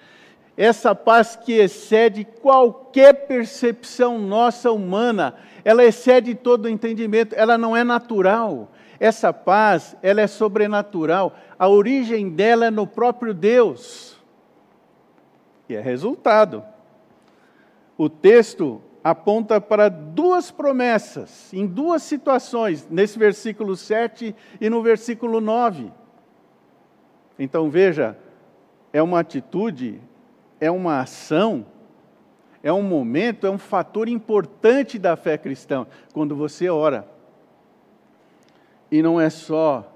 Essa 0.57 0.95
paz 0.95 1.35
que 1.35 1.53
excede 1.53 2.23
qualquer 2.23 3.27
percepção 3.27 4.17
nossa 4.17 4.71
humana, 4.71 5.35
ela 5.63 5.83
excede 5.83 6.33
todo 6.33 6.65
o 6.65 6.69
entendimento, 6.69 7.35
ela 7.35 7.57
não 7.57 7.75
é 7.75 7.83
natural. 7.83 8.71
Essa 8.99 9.33
paz, 9.33 9.95
ela 10.01 10.21
é 10.21 10.27
sobrenatural. 10.27 11.35
A 11.57 11.67
origem 11.67 12.29
dela 12.29 12.67
é 12.67 12.71
no 12.71 12.87
próprio 12.87 13.33
Deus. 13.33 14.17
E 15.67 15.75
é 15.75 15.81
resultado. 15.81 16.63
O 17.97 18.09
texto 18.09 18.81
aponta 19.03 19.61
para 19.61 19.87
duas 19.87 20.49
promessas, 20.49 21.53
em 21.53 21.65
duas 21.65 22.01
situações, 22.01 22.87
nesse 22.89 23.19
versículo 23.19 23.75
7 23.75 24.35
e 24.59 24.69
no 24.69 24.81
versículo 24.81 25.39
9. 25.39 25.91
Então 27.37 27.69
veja, 27.69 28.17
é 28.91 29.01
uma 29.03 29.19
atitude, 29.19 30.01
é 30.59 30.71
uma 30.71 31.01
ação, 31.01 31.65
é 32.63 32.73
um 32.73 32.81
momento, 32.81 33.45
é 33.45 33.49
um 33.49 33.59
fator 33.59 34.09
importante 34.09 34.97
da 34.97 35.15
fé 35.15 35.37
cristã, 35.37 35.85
quando 36.11 36.35
você 36.35 36.67
ora. 36.67 37.14
E 38.91 39.01
não 39.01 39.19
é 39.19 39.29
só 39.29 39.91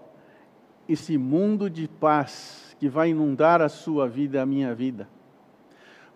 esse 0.87 1.17
mundo 1.17 1.69
de 1.69 1.87
paz 1.87 2.75
que 2.79 2.89
vai 2.89 3.09
inundar 3.09 3.61
a 3.61 3.69
sua 3.69 4.07
vida 4.07 4.41
a 4.41 4.45
minha 4.45 4.73
vida 4.73 5.07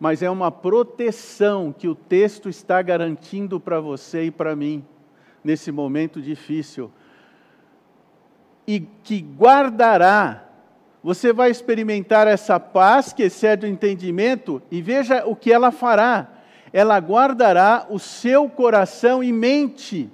mas 0.03 0.21
é 0.21 0.29
uma 0.29 0.51
proteção 0.51 1.71
que 1.71 1.87
o 1.87 1.95
texto 1.95 2.49
está 2.49 2.81
garantindo 2.81 3.57
para 3.57 3.79
você 3.79 4.25
e 4.25 4.31
para 4.31 4.53
mim 4.53 4.83
nesse 5.41 5.71
momento 5.71 6.21
difícil. 6.21 6.91
E 8.67 8.81
que 9.01 9.21
guardará, 9.21 10.43
você 11.01 11.31
vai 11.31 11.49
experimentar 11.49 12.27
essa 12.27 12.59
paz 12.59 13.13
que 13.13 13.23
excede 13.23 13.65
o 13.65 13.69
entendimento, 13.69 14.61
e 14.69 14.81
veja 14.81 15.25
o 15.25 15.37
que 15.37 15.53
ela 15.53 15.71
fará. 15.71 16.27
Ela 16.73 16.97
guardará 16.97 17.87
o 17.89 17.97
seu 17.97 18.49
coração 18.49 19.23
e 19.23 19.31
mente 19.31 20.11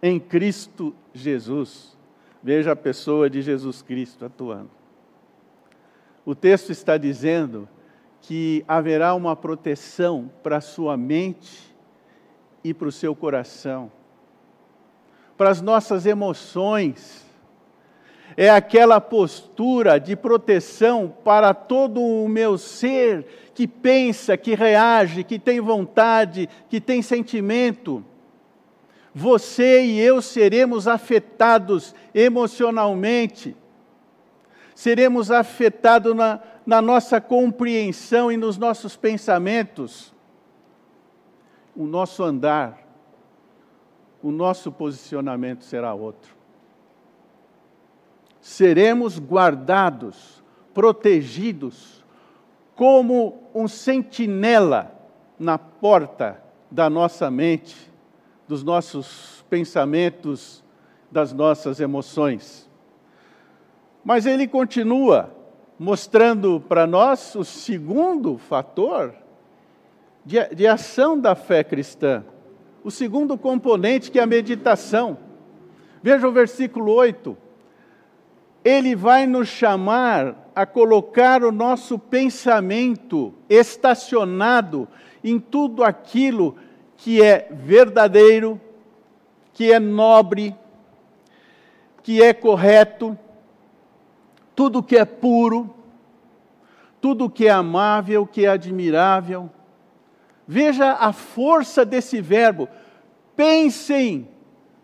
em 0.00 0.20
Cristo 0.20 0.94
Jesus. 1.20 1.96
Veja 2.42 2.72
a 2.72 2.76
pessoa 2.76 3.28
de 3.28 3.42
Jesus 3.42 3.82
Cristo 3.82 4.24
atuando. 4.24 4.70
O 6.24 6.34
texto 6.34 6.70
está 6.70 6.96
dizendo 6.96 7.68
que 8.20 8.64
haverá 8.68 9.14
uma 9.14 9.34
proteção 9.34 10.30
para 10.42 10.58
a 10.58 10.60
sua 10.60 10.96
mente 10.96 11.74
e 12.62 12.74
para 12.74 12.88
o 12.88 12.92
seu 12.92 13.14
coração, 13.14 13.90
para 15.36 15.50
as 15.50 15.62
nossas 15.62 16.04
emoções. 16.04 17.26
É 18.36 18.50
aquela 18.50 19.00
postura 19.00 19.98
de 19.98 20.14
proteção 20.14 21.12
para 21.24 21.54
todo 21.54 22.00
o 22.00 22.28
meu 22.28 22.58
ser 22.58 23.50
que 23.54 23.66
pensa, 23.66 24.36
que 24.36 24.54
reage, 24.54 25.24
que 25.24 25.38
tem 25.38 25.60
vontade, 25.60 26.48
que 26.68 26.80
tem 26.80 27.02
sentimento. 27.02 28.04
Você 29.18 29.84
e 29.84 29.98
eu 29.98 30.22
seremos 30.22 30.86
afetados 30.86 31.92
emocionalmente, 32.14 33.56
seremos 34.76 35.32
afetados 35.32 36.14
na, 36.14 36.40
na 36.64 36.80
nossa 36.80 37.20
compreensão 37.20 38.30
e 38.30 38.36
nos 38.36 38.56
nossos 38.56 38.94
pensamentos, 38.94 40.14
o 41.74 41.84
nosso 41.84 42.22
andar, 42.22 42.78
o 44.22 44.30
nosso 44.30 44.70
posicionamento 44.70 45.64
será 45.64 45.92
outro. 45.94 46.32
Seremos 48.40 49.18
guardados, 49.18 50.44
protegidos, 50.72 52.04
como 52.76 53.50
um 53.52 53.66
sentinela 53.66 54.94
na 55.36 55.58
porta 55.58 56.40
da 56.70 56.88
nossa 56.88 57.28
mente, 57.28 57.88
dos 58.48 58.64
nossos 58.64 59.44
pensamentos, 59.50 60.64
das 61.10 61.32
nossas 61.32 61.78
emoções. 61.78 62.68
Mas 64.02 64.24
ele 64.24 64.48
continua, 64.48 65.34
mostrando 65.78 66.60
para 66.66 66.86
nós 66.86 67.34
o 67.34 67.44
segundo 67.44 68.38
fator 68.38 69.14
de, 70.24 70.42
de, 70.54 70.66
ação 70.66 71.18
da 71.18 71.34
fé 71.34 71.62
cristã, 71.62 72.24
o 72.82 72.90
segundo 72.90 73.36
componente 73.36 74.10
que 74.10 74.18
é 74.18 74.22
a 74.22 74.26
meditação. 74.26 75.18
Veja 76.02 76.26
o 76.26 76.32
versículo 76.32 76.92
8. 76.92 77.36
Ele 78.64 78.96
vai 78.96 79.26
nos 79.26 79.48
chamar 79.48 80.50
a 80.54 80.64
colocar 80.66 81.44
o 81.44 81.52
nosso 81.52 81.98
pensamento 81.98 83.34
estacionado 83.48 84.88
em 85.22 85.38
tudo 85.38 85.84
aquilo 85.84 86.52
que 86.52 86.67
é 87.22 87.48
verdadeiro, 87.50 88.60
que 89.52 89.72
é 89.72 89.78
nobre, 89.78 90.54
que 92.02 92.22
é 92.22 92.32
correto, 92.32 93.18
tudo 94.54 94.82
que 94.82 94.96
é 94.96 95.04
puro, 95.04 95.74
tudo 97.00 97.30
que 97.30 97.46
é 97.46 97.50
amável, 97.50 98.26
que 98.26 98.44
é 98.44 98.48
admirável. 98.48 99.48
Veja 100.46 100.92
a 100.92 101.12
força 101.12 101.84
desse 101.84 102.20
verbo. 102.20 102.68
Pensem 103.36 104.28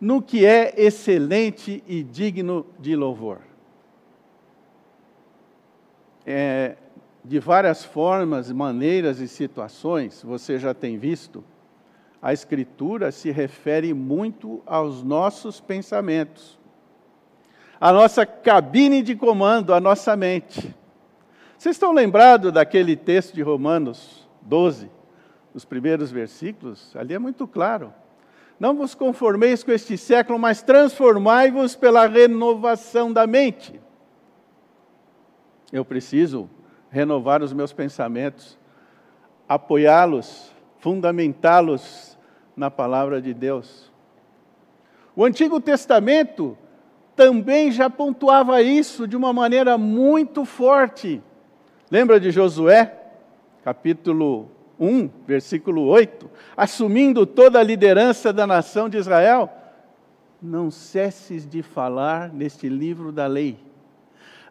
no 0.00 0.22
que 0.22 0.44
é 0.44 0.74
excelente 0.76 1.82
e 1.88 2.02
digno 2.02 2.66
de 2.78 2.94
louvor. 2.94 3.40
É, 6.26 6.76
de 7.24 7.38
várias 7.38 7.84
formas, 7.84 8.52
maneiras 8.52 9.18
e 9.18 9.26
situações, 9.26 10.22
você 10.22 10.58
já 10.58 10.74
tem 10.74 10.98
visto, 10.98 11.42
a 12.24 12.32
Escritura 12.32 13.12
se 13.12 13.30
refere 13.30 13.92
muito 13.92 14.62
aos 14.64 15.02
nossos 15.02 15.60
pensamentos, 15.60 16.58
a 17.78 17.92
nossa 17.92 18.24
cabine 18.24 19.02
de 19.02 19.14
comando, 19.14 19.74
a 19.74 19.78
nossa 19.78 20.16
mente. 20.16 20.74
Vocês 21.58 21.76
estão 21.76 21.92
lembrados 21.92 22.50
daquele 22.50 22.96
texto 22.96 23.34
de 23.34 23.42
Romanos 23.42 24.26
12, 24.40 24.90
os 25.52 25.66
primeiros 25.66 26.10
versículos? 26.10 26.96
Ali 26.96 27.12
é 27.12 27.18
muito 27.18 27.46
claro. 27.46 27.92
Não 28.58 28.74
vos 28.74 28.94
conformeis 28.94 29.62
com 29.62 29.70
este 29.70 29.98
século, 29.98 30.38
mas 30.38 30.62
transformai-vos 30.62 31.76
pela 31.76 32.06
renovação 32.06 33.12
da 33.12 33.26
mente. 33.26 33.78
Eu 35.70 35.84
preciso 35.84 36.48
renovar 36.88 37.42
os 37.42 37.52
meus 37.52 37.74
pensamentos, 37.74 38.58
apoiá-los, 39.46 40.50
fundamentá-los 40.78 42.13
na 42.56 42.70
palavra 42.70 43.20
de 43.20 43.34
Deus. 43.34 43.92
O 45.16 45.24
Antigo 45.24 45.60
Testamento 45.60 46.56
também 47.14 47.70
já 47.70 47.88
pontuava 47.88 48.60
isso 48.62 49.06
de 49.06 49.16
uma 49.16 49.32
maneira 49.32 49.78
muito 49.78 50.44
forte. 50.44 51.22
Lembra 51.90 52.18
de 52.18 52.30
Josué, 52.30 53.00
capítulo 53.62 54.50
1, 54.78 55.08
versículo 55.26 55.86
8? 55.86 56.28
Assumindo 56.56 57.24
toda 57.24 57.60
a 57.60 57.62
liderança 57.62 58.32
da 58.32 58.46
nação 58.46 58.88
de 58.88 58.96
Israel, 58.96 59.50
não 60.42 60.70
cesses 60.70 61.46
de 61.46 61.62
falar 61.62 62.32
neste 62.32 62.68
livro 62.68 63.12
da 63.12 63.26
lei. 63.26 63.58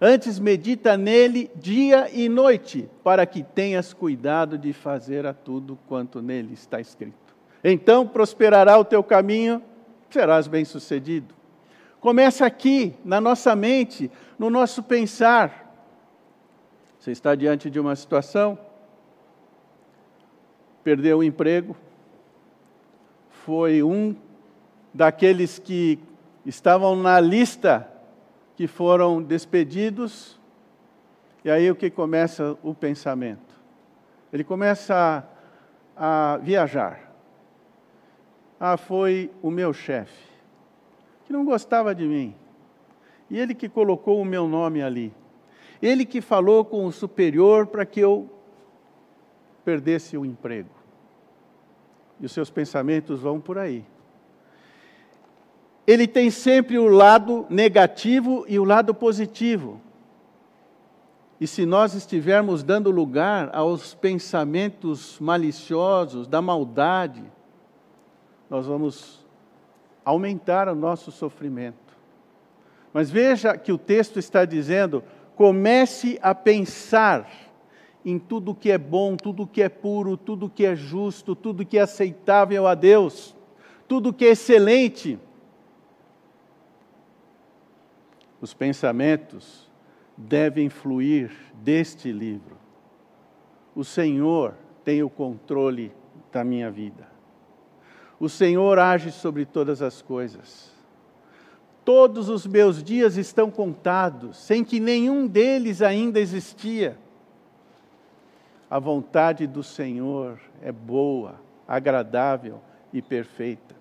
Antes 0.02 0.40
medita 0.40 0.98
nele 0.98 1.52
dia 1.56 2.10
e 2.12 2.28
noite, 2.28 2.90
para 3.04 3.26
que 3.26 3.44
tenhas 3.44 3.94
cuidado 3.94 4.58
de 4.58 4.74
fazer 4.74 5.26
a 5.26 5.34
tudo 5.34 5.78
quanto 5.88 6.22
nele 6.22 6.54
está 6.54 6.82
escrito. 6.82 7.23
Então 7.64 8.06
prosperará 8.06 8.78
o 8.78 8.84
teu 8.84 9.04
caminho, 9.04 9.62
serás 10.10 10.48
bem-sucedido. 10.48 11.34
Começa 12.00 12.46
aqui, 12.46 12.94
na 13.06 13.22
nossa 13.22 13.56
mente, 13.56 14.12
no 14.38 14.50
nosso 14.50 14.84
pensar. 14.84 15.74
Você 17.00 17.12
está 17.12 17.34
diante 17.36 17.70
de 17.70 17.80
uma 17.80 17.96
situação, 17.96 18.58
perdeu 20.84 21.20
o 21.20 21.24
emprego, 21.24 21.76
foi 23.30 23.82
um 23.82 24.16
daqueles 24.94 25.60
que 25.60 26.00
estavam 26.46 26.96
na 26.96 27.20
lista 27.20 27.90
que 28.56 28.68
foram 28.68 29.22
despedidos, 29.22 30.40
e 31.44 31.50
aí 31.50 31.70
o 31.70 31.76
que 31.76 31.90
começa 31.90 32.58
o 32.62 32.74
pensamento? 32.74 33.54
Ele 34.32 34.44
começa 34.44 35.28
a, 35.96 36.34
a 36.34 36.38
viajar. 36.38 37.03
Ah, 38.60 38.78
foi 38.78 39.32
o 39.42 39.52
meu 39.52 39.74
chefe, 39.74 40.32
que 41.26 41.34
não 41.34 41.44
gostava 41.44 41.94
de 41.94 42.06
mim, 42.06 42.36
e 43.30 43.40
ele 43.40 43.54
que 43.54 43.68
colocou 43.68 44.22
o 44.22 44.26
meu 44.26 44.48
nome 44.48 44.82
ali, 44.82 45.14
ele 45.82 46.06
que 46.06 46.22
falou 46.22 46.64
com 46.64 46.86
o 46.86 46.92
superior 46.92 47.68
para 47.68 47.86
que 47.86 48.00
eu 48.00 48.30
perdesse 49.66 50.18
o 50.18 50.26
emprego. 50.26 50.70
E 52.20 52.26
os 52.26 52.32
seus 52.32 52.50
pensamentos 52.50 53.20
vão 53.20 53.42
por 53.42 53.58
aí 53.58 53.86
ele 55.86 56.08
tem 56.08 56.32
sempre 56.32 56.80
o 56.80 56.88
lado 56.88 57.46
negativo 57.50 58.46
e 58.48 58.58
o 58.58 58.64
lado 58.64 58.94
positivo. 58.94 59.82
E 61.40 61.48
se 61.48 61.66
nós 61.66 61.94
estivermos 61.94 62.64
dando 62.64 62.90
lugar 62.90 63.50
aos 63.54 63.94
pensamentos 63.94 65.20
maliciosos, 65.20 66.26
da 66.26 66.42
maldade, 66.42 67.22
nós 68.54 68.68
vamos 68.68 69.26
aumentar 70.06 70.70
o 70.70 70.76
nosso 70.76 71.12
sofrimento. 71.12 71.98
Mas 72.94 73.10
veja 73.10 73.58
que 73.58 73.72
o 73.72 73.80
texto 73.80 74.20
está 74.20 74.46
dizendo: 74.46 75.04
comece 75.36 76.20
a 76.22 76.36
pensar 76.36 77.28
em 78.06 78.20
tudo 78.20 78.54
que 78.54 78.70
é 78.70 78.78
bom, 78.78 79.18
tudo 79.18 79.48
que 79.48 79.60
é 79.60 79.70
puro, 79.70 80.16
tudo 80.16 80.48
que 80.48 80.68
é 80.68 80.76
justo, 80.76 81.36
tudo 81.36 81.66
que 81.66 81.80
é 81.80 81.82
aceitável 81.82 82.68
a 82.68 82.76
Deus, 82.76 83.36
tudo 83.88 84.14
que 84.14 84.24
é 84.24 84.30
excelente 84.30 85.18
os 88.40 88.54
pensamentos 88.54 89.68
devem 90.16 90.70
fluir 90.70 91.32
deste 91.56 92.12
livro. 92.12 92.56
O 93.76 93.84
Senhor 93.84 94.54
tem 94.84 95.02
o 95.02 95.10
controle 95.10 95.92
da 96.32 96.44
minha 96.44 96.70
vida. 96.70 97.13
O 98.24 98.30
Senhor 98.30 98.80
age 98.80 99.12
sobre 99.12 99.44
todas 99.46 99.82
as 99.82 100.02
coisas. 100.02 100.72
Todos 101.84 102.30
os 102.30 102.48
meus 102.48 102.82
dias 102.82 103.18
estão 103.18 103.52
contados, 103.52 104.38
sem 104.38 104.64
que 104.64 104.80
nenhum 104.80 105.28
deles 105.28 105.82
ainda 105.82 106.22
existia. 106.22 106.98
A 108.70 108.80
vontade 108.80 109.46
do 109.46 109.62
Senhor 109.62 110.40
é 110.62 110.72
boa, 110.72 111.36
agradável 111.68 112.62
e 112.94 113.02
perfeita. 113.02 113.76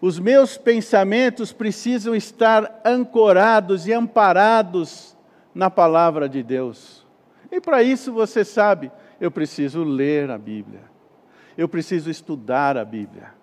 Os 0.00 0.18
meus 0.18 0.56
pensamentos 0.56 1.52
precisam 1.52 2.14
estar 2.14 2.80
ancorados 2.82 3.86
e 3.86 3.92
amparados 3.92 5.14
na 5.54 5.68
palavra 5.68 6.26
de 6.26 6.42
Deus. 6.42 7.06
E 7.52 7.60
para 7.60 7.82
isso, 7.82 8.14
você 8.14 8.46
sabe, 8.46 8.90
eu 9.20 9.30
preciso 9.30 9.84
ler 9.84 10.30
a 10.30 10.38
Bíblia. 10.38 10.96
Eu 11.58 11.68
preciso 11.68 12.08
estudar 12.08 12.76
a 12.76 12.84
Bíblia. 12.84 13.34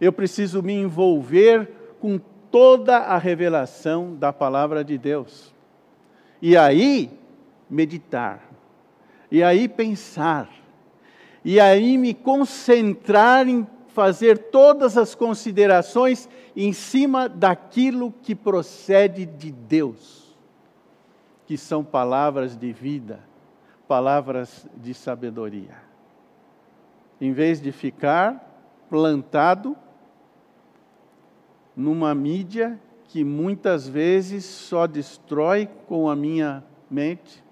Eu 0.00 0.12
preciso 0.12 0.64
me 0.64 0.72
envolver 0.72 1.70
com 2.00 2.18
toda 2.50 2.96
a 2.96 3.16
revelação 3.18 4.16
da 4.16 4.32
palavra 4.32 4.82
de 4.82 4.98
Deus. 4.98 5.54
E 6.42 6.56
aí, 6.56 7.08
meditar. 7.70 8.42
E 9.30 9.44
aí, 9.44 9.68
pensar. 9.68 10.50
E 11.44 11.60
aí, 11.60 11.96
me 11.96 12.12
concentrar 12.12 13.48
em 13.48 13.64
fazer 13.86 14.50
todas 14.50 14.98
as 14.98 15.14
considerações 15.14 16.28
em 16.56 16.72
cima 16.72 17.28
daquilo 17.28 18.12
que 18.22 18.34
procede 18.34 19.24
de 19.24 19.52
Deus, 19.52 20.36
que 21.46 21.56
são 21.56 21.84
palavras 21.84 22.56
de 22.56 22.72
vida, 22.72 23.20
palavras 23.86 24.66
de 24.76 24.92
sabedoria. 24.92 25.85
Em 27.20 27.32
vez 27.32 27.60
de 27.60 27.72
ficar 27.72 28.86
plantado 28.88 29.76
numa 31.74 32.14
mídia 32.14 32.78
que 33.08 33.24
muitas 33.24 33.88
vezes 33.88 34.44
só 34.44 34.86
destrói 34.86 35.68
com 35.86 36.08
a 36.08 36.16
minha 36.16 36.62
mente, 36.90 37.42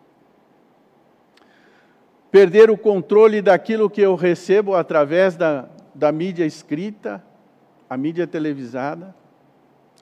perder 2.30 2.70
o 2.70 2.76
controle 2.76 3.40
daquilo 3.40 3.88
que 3.88 4.00
eu 4.00 4.14
recebo 4.14 4.74
através 4.74 5.36
da 5.36 5.68
da 5.94 6.10
mídia 6.10 6.44
escrita, 6.44 7.24
a 7.88 7.96
mídia 7.96 8.26
televisada, 8.26 9.14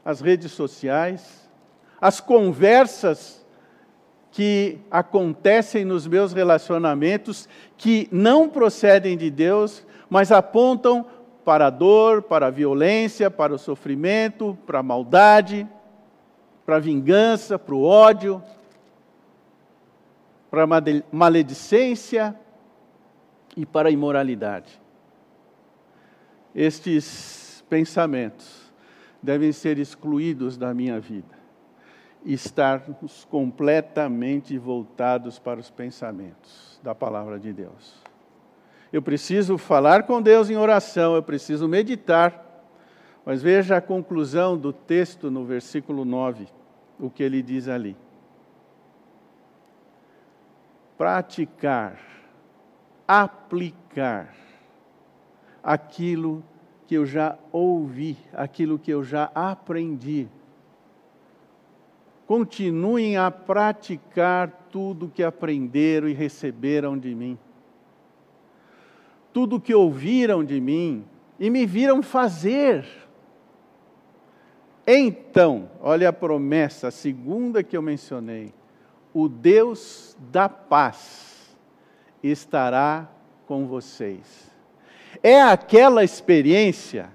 as 0.04 0.20
redes 0.20 0.52
sociais, 0.52 1.50
as 2.00 2.20
conversas 2.20 3.41
que 4.32 4.78
acontecem 4.90 5.84
nos 5.84 6.06
meus 6.06 6.32
relacionamentos 6.32 7.46
que 7.76 8.08
não 8.10 8.48
procedem 8.48 9.16
de 9.16 9.30
Deus, 9.30 9.86
mas 10.08 10.32
apontam 10.32 11.06
para 11.44 11.66
a 11.66 11.70
dor, 11.70 12.22
para 12.22 12.46
a 12.46 12.50
violência, 12.50 13.30
para 13.30 13.54
o 13.54 13.58
sofrimento, 13.58 14.56
para 14.66 14.78
a 14.78 14.82
maldade, 14.82 15.68
para 16.64 16.76
a 16.76 16.80
vingança, 16.80 17.58
para 17.58 17.74
o 17.74 17.84
ódio, 17.84 18.42
para 20.50 20.62
a 20.62 20.66
maledicência 21.12 22.34
e 23.54 23.66
para 23.66 23.90
a 23.90 23.92
imoralidade. 23.92 24.80
Estes 26.54 27.62
pensamentos 27.68 28.72
devem 29.22 29.52
ser 29.52 29.78
excluídos 29.78 30.56
da 30.56 30.72
minha 30.72 30.98
vida 30.98 31.41
estarmos 32.24 33.24
completamente 33.24 34.56
voltados 34.58 35.38
para 35.38 35.60
os 35.60 35.70
pensamentos 35.70 36.80
da 36.82 36.94
palavra 36.94 37.38
de 37.38 37.52
Deus. 37.52 38.02
Eu 38.92 39.00
preciso 39.00 39.56
falar 39.56 40.02
com 40.04 40.20
Deus 40.20 40.50
em 40.50 40.56
oração, 40.56 41.14
eu 41.14 41.22
preciso 41.22 41.66
meditar, 41.66 42.44
mas 43.24 43.42
veja 43.42 43.76
a 43.76 43.80
conclusão 43.80 44.56
do 44.56 44.72
texto 44.72 45.30
no 45.30 45.44
versículo 45.44 46.04
9, 46.04 46.46
o 47.00 47.08
que 47.08 47.22
ele 47.22 47.42
diz 47.42 47.68
ali. 47.68 47.96
Praticar, 50.98 51.98
aplicar 53.08 54.34
aquilo 55.62 56.44
que 56.86 56.94
eu 56.94 57.06
já 57.06 57.38
ouvi, 57.50 58.18
aquilo 58.32 58.78
que 58.78 58.90
eu 58.90 59.02
já 59.02 59.30
aprendi. 59.34 60.28
Continuem 62.32 63.14
a 63.18 63.30
praticar 63.30 64.66
tudo 64.70 65.12
que 65.14 65.22
aprenderam 65.22 66.08
e 66.08 66.14
receberam 66.14 66.96
de 66.96 67.14
mim. 67.14 67.38
Tudo 69.34 69.60
que 69.60 69.74
ouviram 69.74 70.42
de 70.42 70.58
mim 70.58 71.04
e 71.38 71.50
me 71.50 71.66
viram 71.66 72.02
fazer. 72.02 72.86
Então, 74.86 75.68
olha 75.78 76.08
a 76.08 76.12
promessa, 76.12 76.88
a 76.88 76.90
segunda 76.90 77.62
que 77.62 77.76
eu 77.76 77.82
mencionei: 77.82 78.54
o 79.12 79.28
Deus 79.28 80.16
da 80.32 80.48
paz 80.48 81.54
estará 82.22 83.10
com 83.46 83.66
vocês. 83.66 84.50
É 85.22 85.42
aquela 85.42 86.02
experiência 86.02 87.10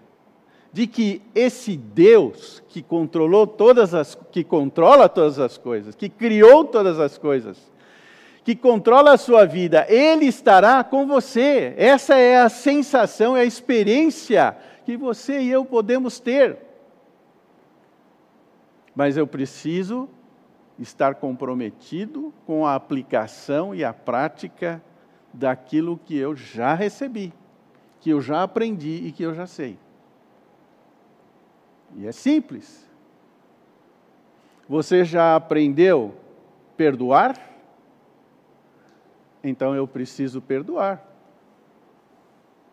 de 0.78 0.86
que 0.86 1.24
esse 1.34 1.76
Deus 1.76 2.62
que 2.70 2.84
controlou 2.84 3.48
todas 3.48 3.96
as 3.96 4.14
que 4.32 4.44
controla 4.44 5.10
todas 5.10 5.40
as 5.40 5.58
coisas, 5.58 5.96
que 5.96 6.08
criou 6.08 6.64
todas 6.66 7.00
as 7.00 7.18
coisas, 7.18 7.58
que 8.44 8.56
controla 8.56 9.14
a 9.14 9.18
sua 9.18 9.44
vida, 9.44 9.88
ele 9.90 10.26
estará 10.26 10.84
com 10.84 11.08
você. 11.08 11.74
Essa 11.78 12.14
é 12.20 12.38
a 12.38 12.48
sensação, 12.48 13.36
é 13.36 13.42
a 13.42 13.44
experiência 13.46 14.56
que 14.86 14.96
você 14.96 15.42
e 15.42 15.50
eu 15.50 15.66
podemos 15.66 16.20
ter. 16.20 16.60
Mas 18.96 19.18
eu 19.18 19.26
preciso 19.26 20.08
estar 20.78 21.16
comprometido 21.16 22.32
com 22.46 22.68
a 22.68 22.76
aplicação 22.76 23.74
e 23.74 23.84
a 23.84 23.96
prática 23.96 24.80
daquilo 25.34 26.00
que 26.06 26.16
eu 26.16 26.36
já 26.36 26.76
recebi, 26.76 27.34
que 28.00 28.12
eu 28.12 28.22
já 28.22 28.44
aprendi 28.44 29.08
e 29.08 29.12
que 29.12 29.24
eu 29.24 29.34
já 29.34 29.48
sei. 29.48 29.80
E 31.96 32.06
é 32.06 32.12
simples. 32.12 32.86
Você 34.68 35.06
já 35.06 35.36
aprendeu 35.36 36.14
perdoar? 36.76 37.40
Então 39.44 39.76
eu 39.76 39.88
preciso 39.88 40.42
perdoar. 40.42 41.04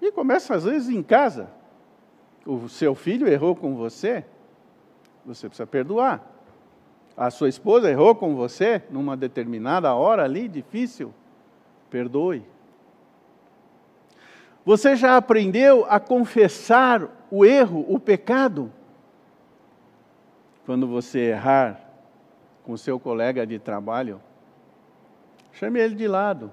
E 0.01 0.11
começa 0.11 0.55
às 0.55 0.65
vezes 0.65 0.89
em 0.89 1.03
casa. 1.03 1.49
O 2.45 2.69
seu 2.69 2.95
filho 2.95 3.27
errou 3.27 3.57
com 3.57 3.75
você, 3.75 4.25
você 5.25 5.49
precisa 5.49 5.67
perdoar. 5.67 6.23
A 7.17 7.31
sua 7.31 7.49
esposa 7.49 7.91
errou 7.91 8.15
com 8.15 8.35
você 8.35 8.83
numa 8.91 9.17
determinada 9.17 9.95
hora 9.95 10.25
ali 10.25 10.49
difícil, 10.49 11.15
perdoe. 11.89 12.45
Você 14.65 14.97
já 14.97 15.17
aprendeu 15.17 15.87
a 15.89 16.01
confessar 16.01 17.09
o 17.31 17.45
erro, 17.45 17.87
o 17.89 18.01
pecado? 18.01 18.71
Quando 20.65 20.87
você 20.87 21.31
errar 21.31 21.81
com 22.65 22.77
seu 22.77 22.99
colega 22.99 23.47
de 23.47 23.59
trabalho, 23.59 24.21
chame 25.53 25.79
ele 25.79 25.95
de 25.95 26.09
lado 26.09 26.51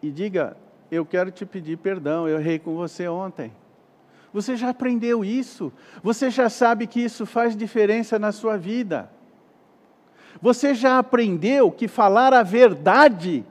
e 0.00 0.10
diga: 0.10 0.56
Eu 0.90 1.04
quero 1.04 1.30
te 1.30 1.44
pedir 1.44 1.76
perdão, 1.78 2.28
eu 2.28 2.38
errei 2.38 2.58
com 2.58 2.76
você 2.76 3.08
ontem. 3.08 3.52
Você 4.32 4.56
já 4.56 4.70
aprendeu 4.70 5.24
isso, 5.24 5.72
você 6.02 6.30
já 6.30 6.48
sabe 6.48 6.86
que 6.86 7.00
isso 7.00 7.24
faz 7.24 7.56
diferença 7.56 8.18
na 8.18 8.32
sua 8.32 8.56
vida. 8.56 9.10
Você 10.42 10.74
já 10.74 10.98
aprendeu 10.98 11.70
que 11.70 11.86
falar 11.86 12.34
a 12.34 12.42
verdade 12.42 13.44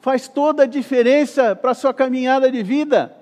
faz 0.00 0.28
toda 0.28 0.62
a 0.62 0.66
diferença 0.66 1.54
para 1.54 1.72
a 1.72 1.74
sua 1.74 1.92
caminhada 1.92 2.50
de 2.50 2.62
vida. 2.62 3.14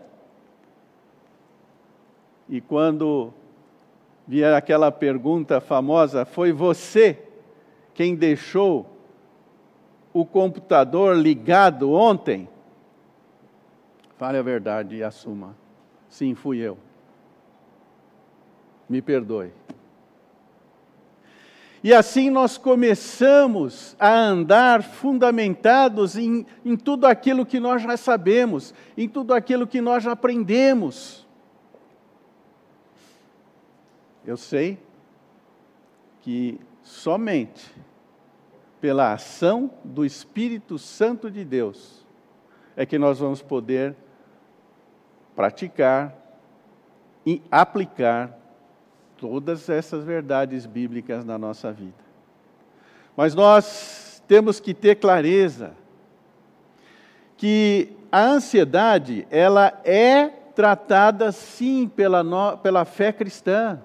E 2.49 2.61
quando 2.61 3.33
vier 4.27 4.55
aquela 4.55 4.91
pergunta 4.91 5.61
famosa: 5.61 6.25
foi 6.25 6.53
você 6.53 7.19
quem 7.95 8.15
deixou 8.15 8.87
o 10.13 10.25
computador 10.25 11.17
ligado 11.17 11.93
ontem? 11.93 12.49
Fale 14.17 14.39
a 14.39 14.43
verdade 14.43 14.97
e 14.97 15.03
assuma. 15.03 15.57
Sim, 16.09 16.35
fui 16.35 16.59
eu. 16.59 16.79
Me 18.89 19.03
perdoe. 19.03 19.53
E 21.83 21.93
assim 21.93 22.31
nós 22.31 22.57
começamos 22.57 23.95
a 23.99 24.11
andar 24.11 24.83
fundamentados 24.83 26.17
em, 26.17 26.47
em 26.65 26.77
tudo 26.77 27.07
aquilo 27.07 27.47
que 27.47 27.61
nós 27.61 27.83
já 27.83 27.97
sabemos, 27.97 28.75
em 28.97 29.09
tudo 29.09 29.35
aquilo 29.35 29.67
que 29.67 29.81
nós 29.81 30.03
já 30.03 30.13
aprendemos. 30.13 31.26
Eu 34.27 34.37
sei 34.37 34.79
que 36.21 36.61
somente 36.83 37.73
pela 38.81 39.13
ação 39.13 39.71
do 39.85 40.05
Espírito 40.05 40.79
Santo 40.79 41.31
de 41.31 41.45
Deus 41.45 42.05
é 42.77 42.85
que 42.85 42.99
nós 42.99 43.21
vamos 43.21 43.41
poder 43.41 43.95
praticar 45.35 46.15
e 47.25 47.43
aplicar 47.51 48.37
todas 49.17 49.69
essas 49.69 50.05
verdades 50.05 50.67
bíblicas 50.67 51.25
na 51.25 51.39
nossa 51.39 51.73
vida. 51.73 52.05
Mas 53.17 53.35
nós 53.35 54.23
temos 54.27 54.61
que 54.61 54.75
ter 54.75 54.97
clareza 54.97 55.73
que 57.37 57.93
a 58.11 58.23
ansiedade, 58.23 59.27
ela 59.31 59.81
é 59.85 60.29
tratada 60.55 61.31
sim 61.33 61.87
pela, 61.89 62.23
no, 62.23 62.57
pela 62.59 62.85
fé 62.85 63.13
cristã. 63.13 63.81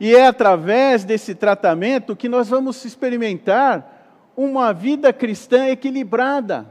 E 0.00 0.14
é 0.14 0.26
através 0.26 1.04
desse 1.04 1.34
tratamento 1.34 2.16
que 2.16 2.28
nós 2.28 2.48
vamos 2.48 2.84
experimentar 2.84 4.30
uma 4.36 4.72
vida 4.72 5.12
cristã 5.12 5.66
equilibrada. 5.68 6.66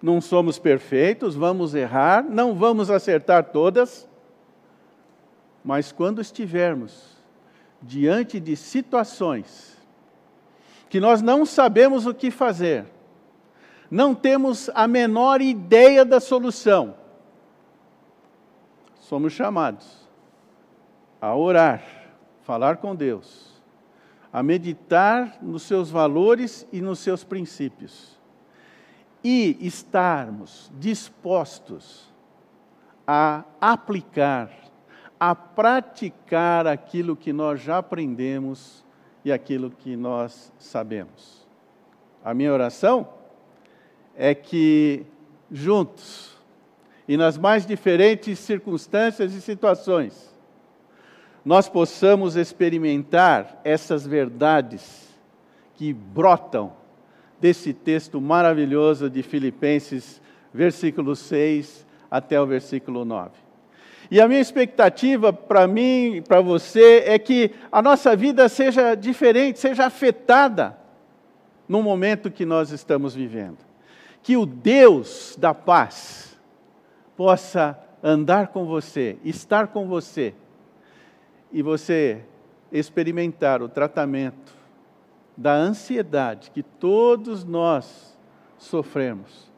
Não 0.00 0.20
somos 0.20 0.58
perfeitos, 0.58 1.34
vamos 1.34 1.74
errar, 1.74 2.24
não 2.24 2.54
vamos 2.54 2.90
acertar 2.90 3.44
todas, 3.44 4.08
mas 5.64 5.92
quando 5.92 6.20
estivermos 6.20 7.16
diante 7.80 8.40
de 8.40 8.56
situações 8.56 9.76
que 10.88 11.00
nós 11.00 11.22
não 11.22 11.46
sabemos 11.46 12.06
o 12.06 12.12
que 12.12 12.30
fazer, 12.30 12.84
não 13.90 14.14
temos 14.14 14.68
a 14.74 14.86
menor 14.88 15.40
ideia 15.40 16.04
da 16.04 16.20
solução, 16.20 16.94
somos 18.98 19.32
chamados 19.32 20.02
a 21.22 21.34
orar, 21.34 21.82
falar 22.42 22.76
com 22.76 22.94
Deus, 22.94 23.62
a 24.30 24.42
meditar 24.42 25.38
nos 25.40 25.62
seus 25.62 25.90
valores 25.90 26.66
e 26.70 26.82
nos 26.82 26.98
seus 26.98 27.24
princípios, 27.24 28.20
e 29.24 29.56
estarmos 29.60 30.70
dispostos 30.78 32.12
a 33.06 33.44
aplicar 33.60 34.50
a 35.22 35.36
praticar 35.36 36.66
aquilo 36.66 37.14
que 37.14 37.32
nós 37.32 37.60
já 37.60 37.78
aprendemos 37.78 38.84
e 39.24 39.30
aquilo 39.30 39.70
que 39.70 39.94
nós 39.94 40.52
sabemos. 40.58 41.46
A 42.24 42.34
minha 42.34 42.52
oração 42.52 43.08
é 44.16 44.34
que 44.34 45.06
juntos 45.48 46.36
e 47.06 47.16
nas 47.16 47.38
mais 47.38 47.64
diferentes 47.64 48.40
circunstâncias 48.40 49.32
e 49.32 49.40
situações, 49.40 50.31
nós 51.44 51.68
possamos 51.68 52.36
experimentar 52.36 53.60
essas 53.64 54.06
verdades 54.06 55.08
que 55.74 55.92
brotam 55.92 56.72
desse 57.40 57.72
texto 57.72 58.20
maravilhoso 58.20 59.10
de 59.10 59.22
Filipenses, 59.22 60.22
versículo 60.54 61.16
6 61.16 61.84
até 62.10 62.40
o 62.40 62.46
versículo 62.46 63.04
9. 63.04 63.30
E 64.10 64.20
a 64.20 64.28
minha 64.28 64.40
expectativa 64.40 65.32
para 65.32 65.66
mim, 65.66 66.22
para 66.28 66.40
você, 66.40 67.02
é 67.06 67.18
que 67.18 67.50
a 67.70 67.80
nossa 67.80 68.14
vida 68.14 68.48
seja 68.48 68.94
diferente, 68.94 69.58
seja 69.58 69.86
afetada 69.86 70.76
no 71.66 71.82
momento 71.82 72.30
que 72.30 72.44
nós 72.44 72.70
estamos 72.70 73.14
vivendo. 73.14 73.58
Que 74.22 74.36
o 74.36 74.44
Deus 74.44 75.34
da 75.40 75.54
paz 75.54 76.38
possa 77.16 77.78
andar 78.02 78.48
com 78.48 78.66
você, 78.66 79.16
estar 79.24 79.68
com 79.68 79.88
você, 79.88 80.34
e 81.52 81.62
você 81.62 82.24
experimentar 82.70 83.62
o 83.62 83.68
tratamento 83.68 84.54
da 85.36 85.54
ansiedade 85.54 86.50
que 86.50 86.62
todos 86.62 87.44
nós 87.44 88.16
sofremos, 88.58 89.50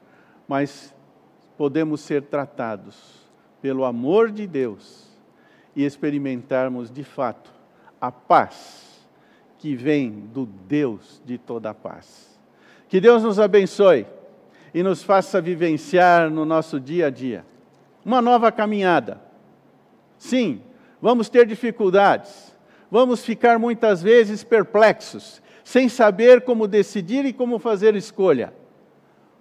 mas 0.49 0.95
podemos 1.57 2.01
ser 2.01 2.23
tratados 2.23 3.25
pelo 3.63 3.85
amor 3.85 4.31
de 4.31 4.47
Deus 4.47 5.09
e 5.75 5.85
experimentarmos 5.85 6.91
de 6.91 7.05
fato 7.05 7.53
a 8.01 8.11
paz 8.11 9.07
que 9.59 9.75
vem 9.75 10.11
do 10.11 10.45
Deus 10.45 11.23
de 11.25 11.39
toda 11.39 11.71
a 11.71 11.75
paz. 11.75 12.39
Que 12.89 13.01
Deus 13.01 13.23
nos 13.23 13.39
abençoe 13.39 14.07
e 14.75 14.83
nos 14.83 15.03
faça 15.03 15.41
vivenciar 15.41 16.29
no 16.29 16.45
nosso 16.45 16.79
dia 16.79 17.07
a 17.07 17.11
dia. 17.11 17.45
Uma 18.05 18.21
nova 18.21 18.53
caminhada. 18.53 19.21
Sim, 20.19 20.61
vamos 21.05 21.29
ter 21.29 21.45
dificuldades, 21.45 22.57
vamos 22.90 23.23
ficar 23.23 23.59
muitas 23.59 24.01
vezes 24.01 24.43
perplexos, 24.43 25.43
sem 25.62 25.87
saber 25.87 26.40
como 26.40 26.67
decidir 26.67 27.27
e 27.27 27.33
como 27.35 27.59
fazer 27.59 27.95
escolha. 27.95 28.55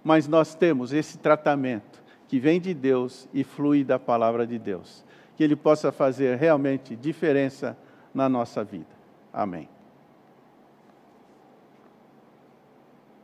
Mas 0.04 0.28
nós 0.28 0.54
temos 0.54 0.92
esse 0.92 1.16
tratamento 1.16 2.02
que 2.28 2.38
vem 2.38 2.60
de 2.60 2.74
Deus 2.74 3.26
e 3.32 3.42
flui 3.42 3.82
da 3.82 3.98
palavra 3.98 4.46
de 4.46 4.58
Deus. 4.58 5.02
Que 5.38 5.42
ele 5.42 5.56
possa 5.56 5.90
fazer 5.90 6.36
realmente 6.36 6.94
diferença 6.94 7.74
na 8.12 8.28
nossa 8.28 8.62
vida. 8.62 8.94
Amém. 9.32 9.73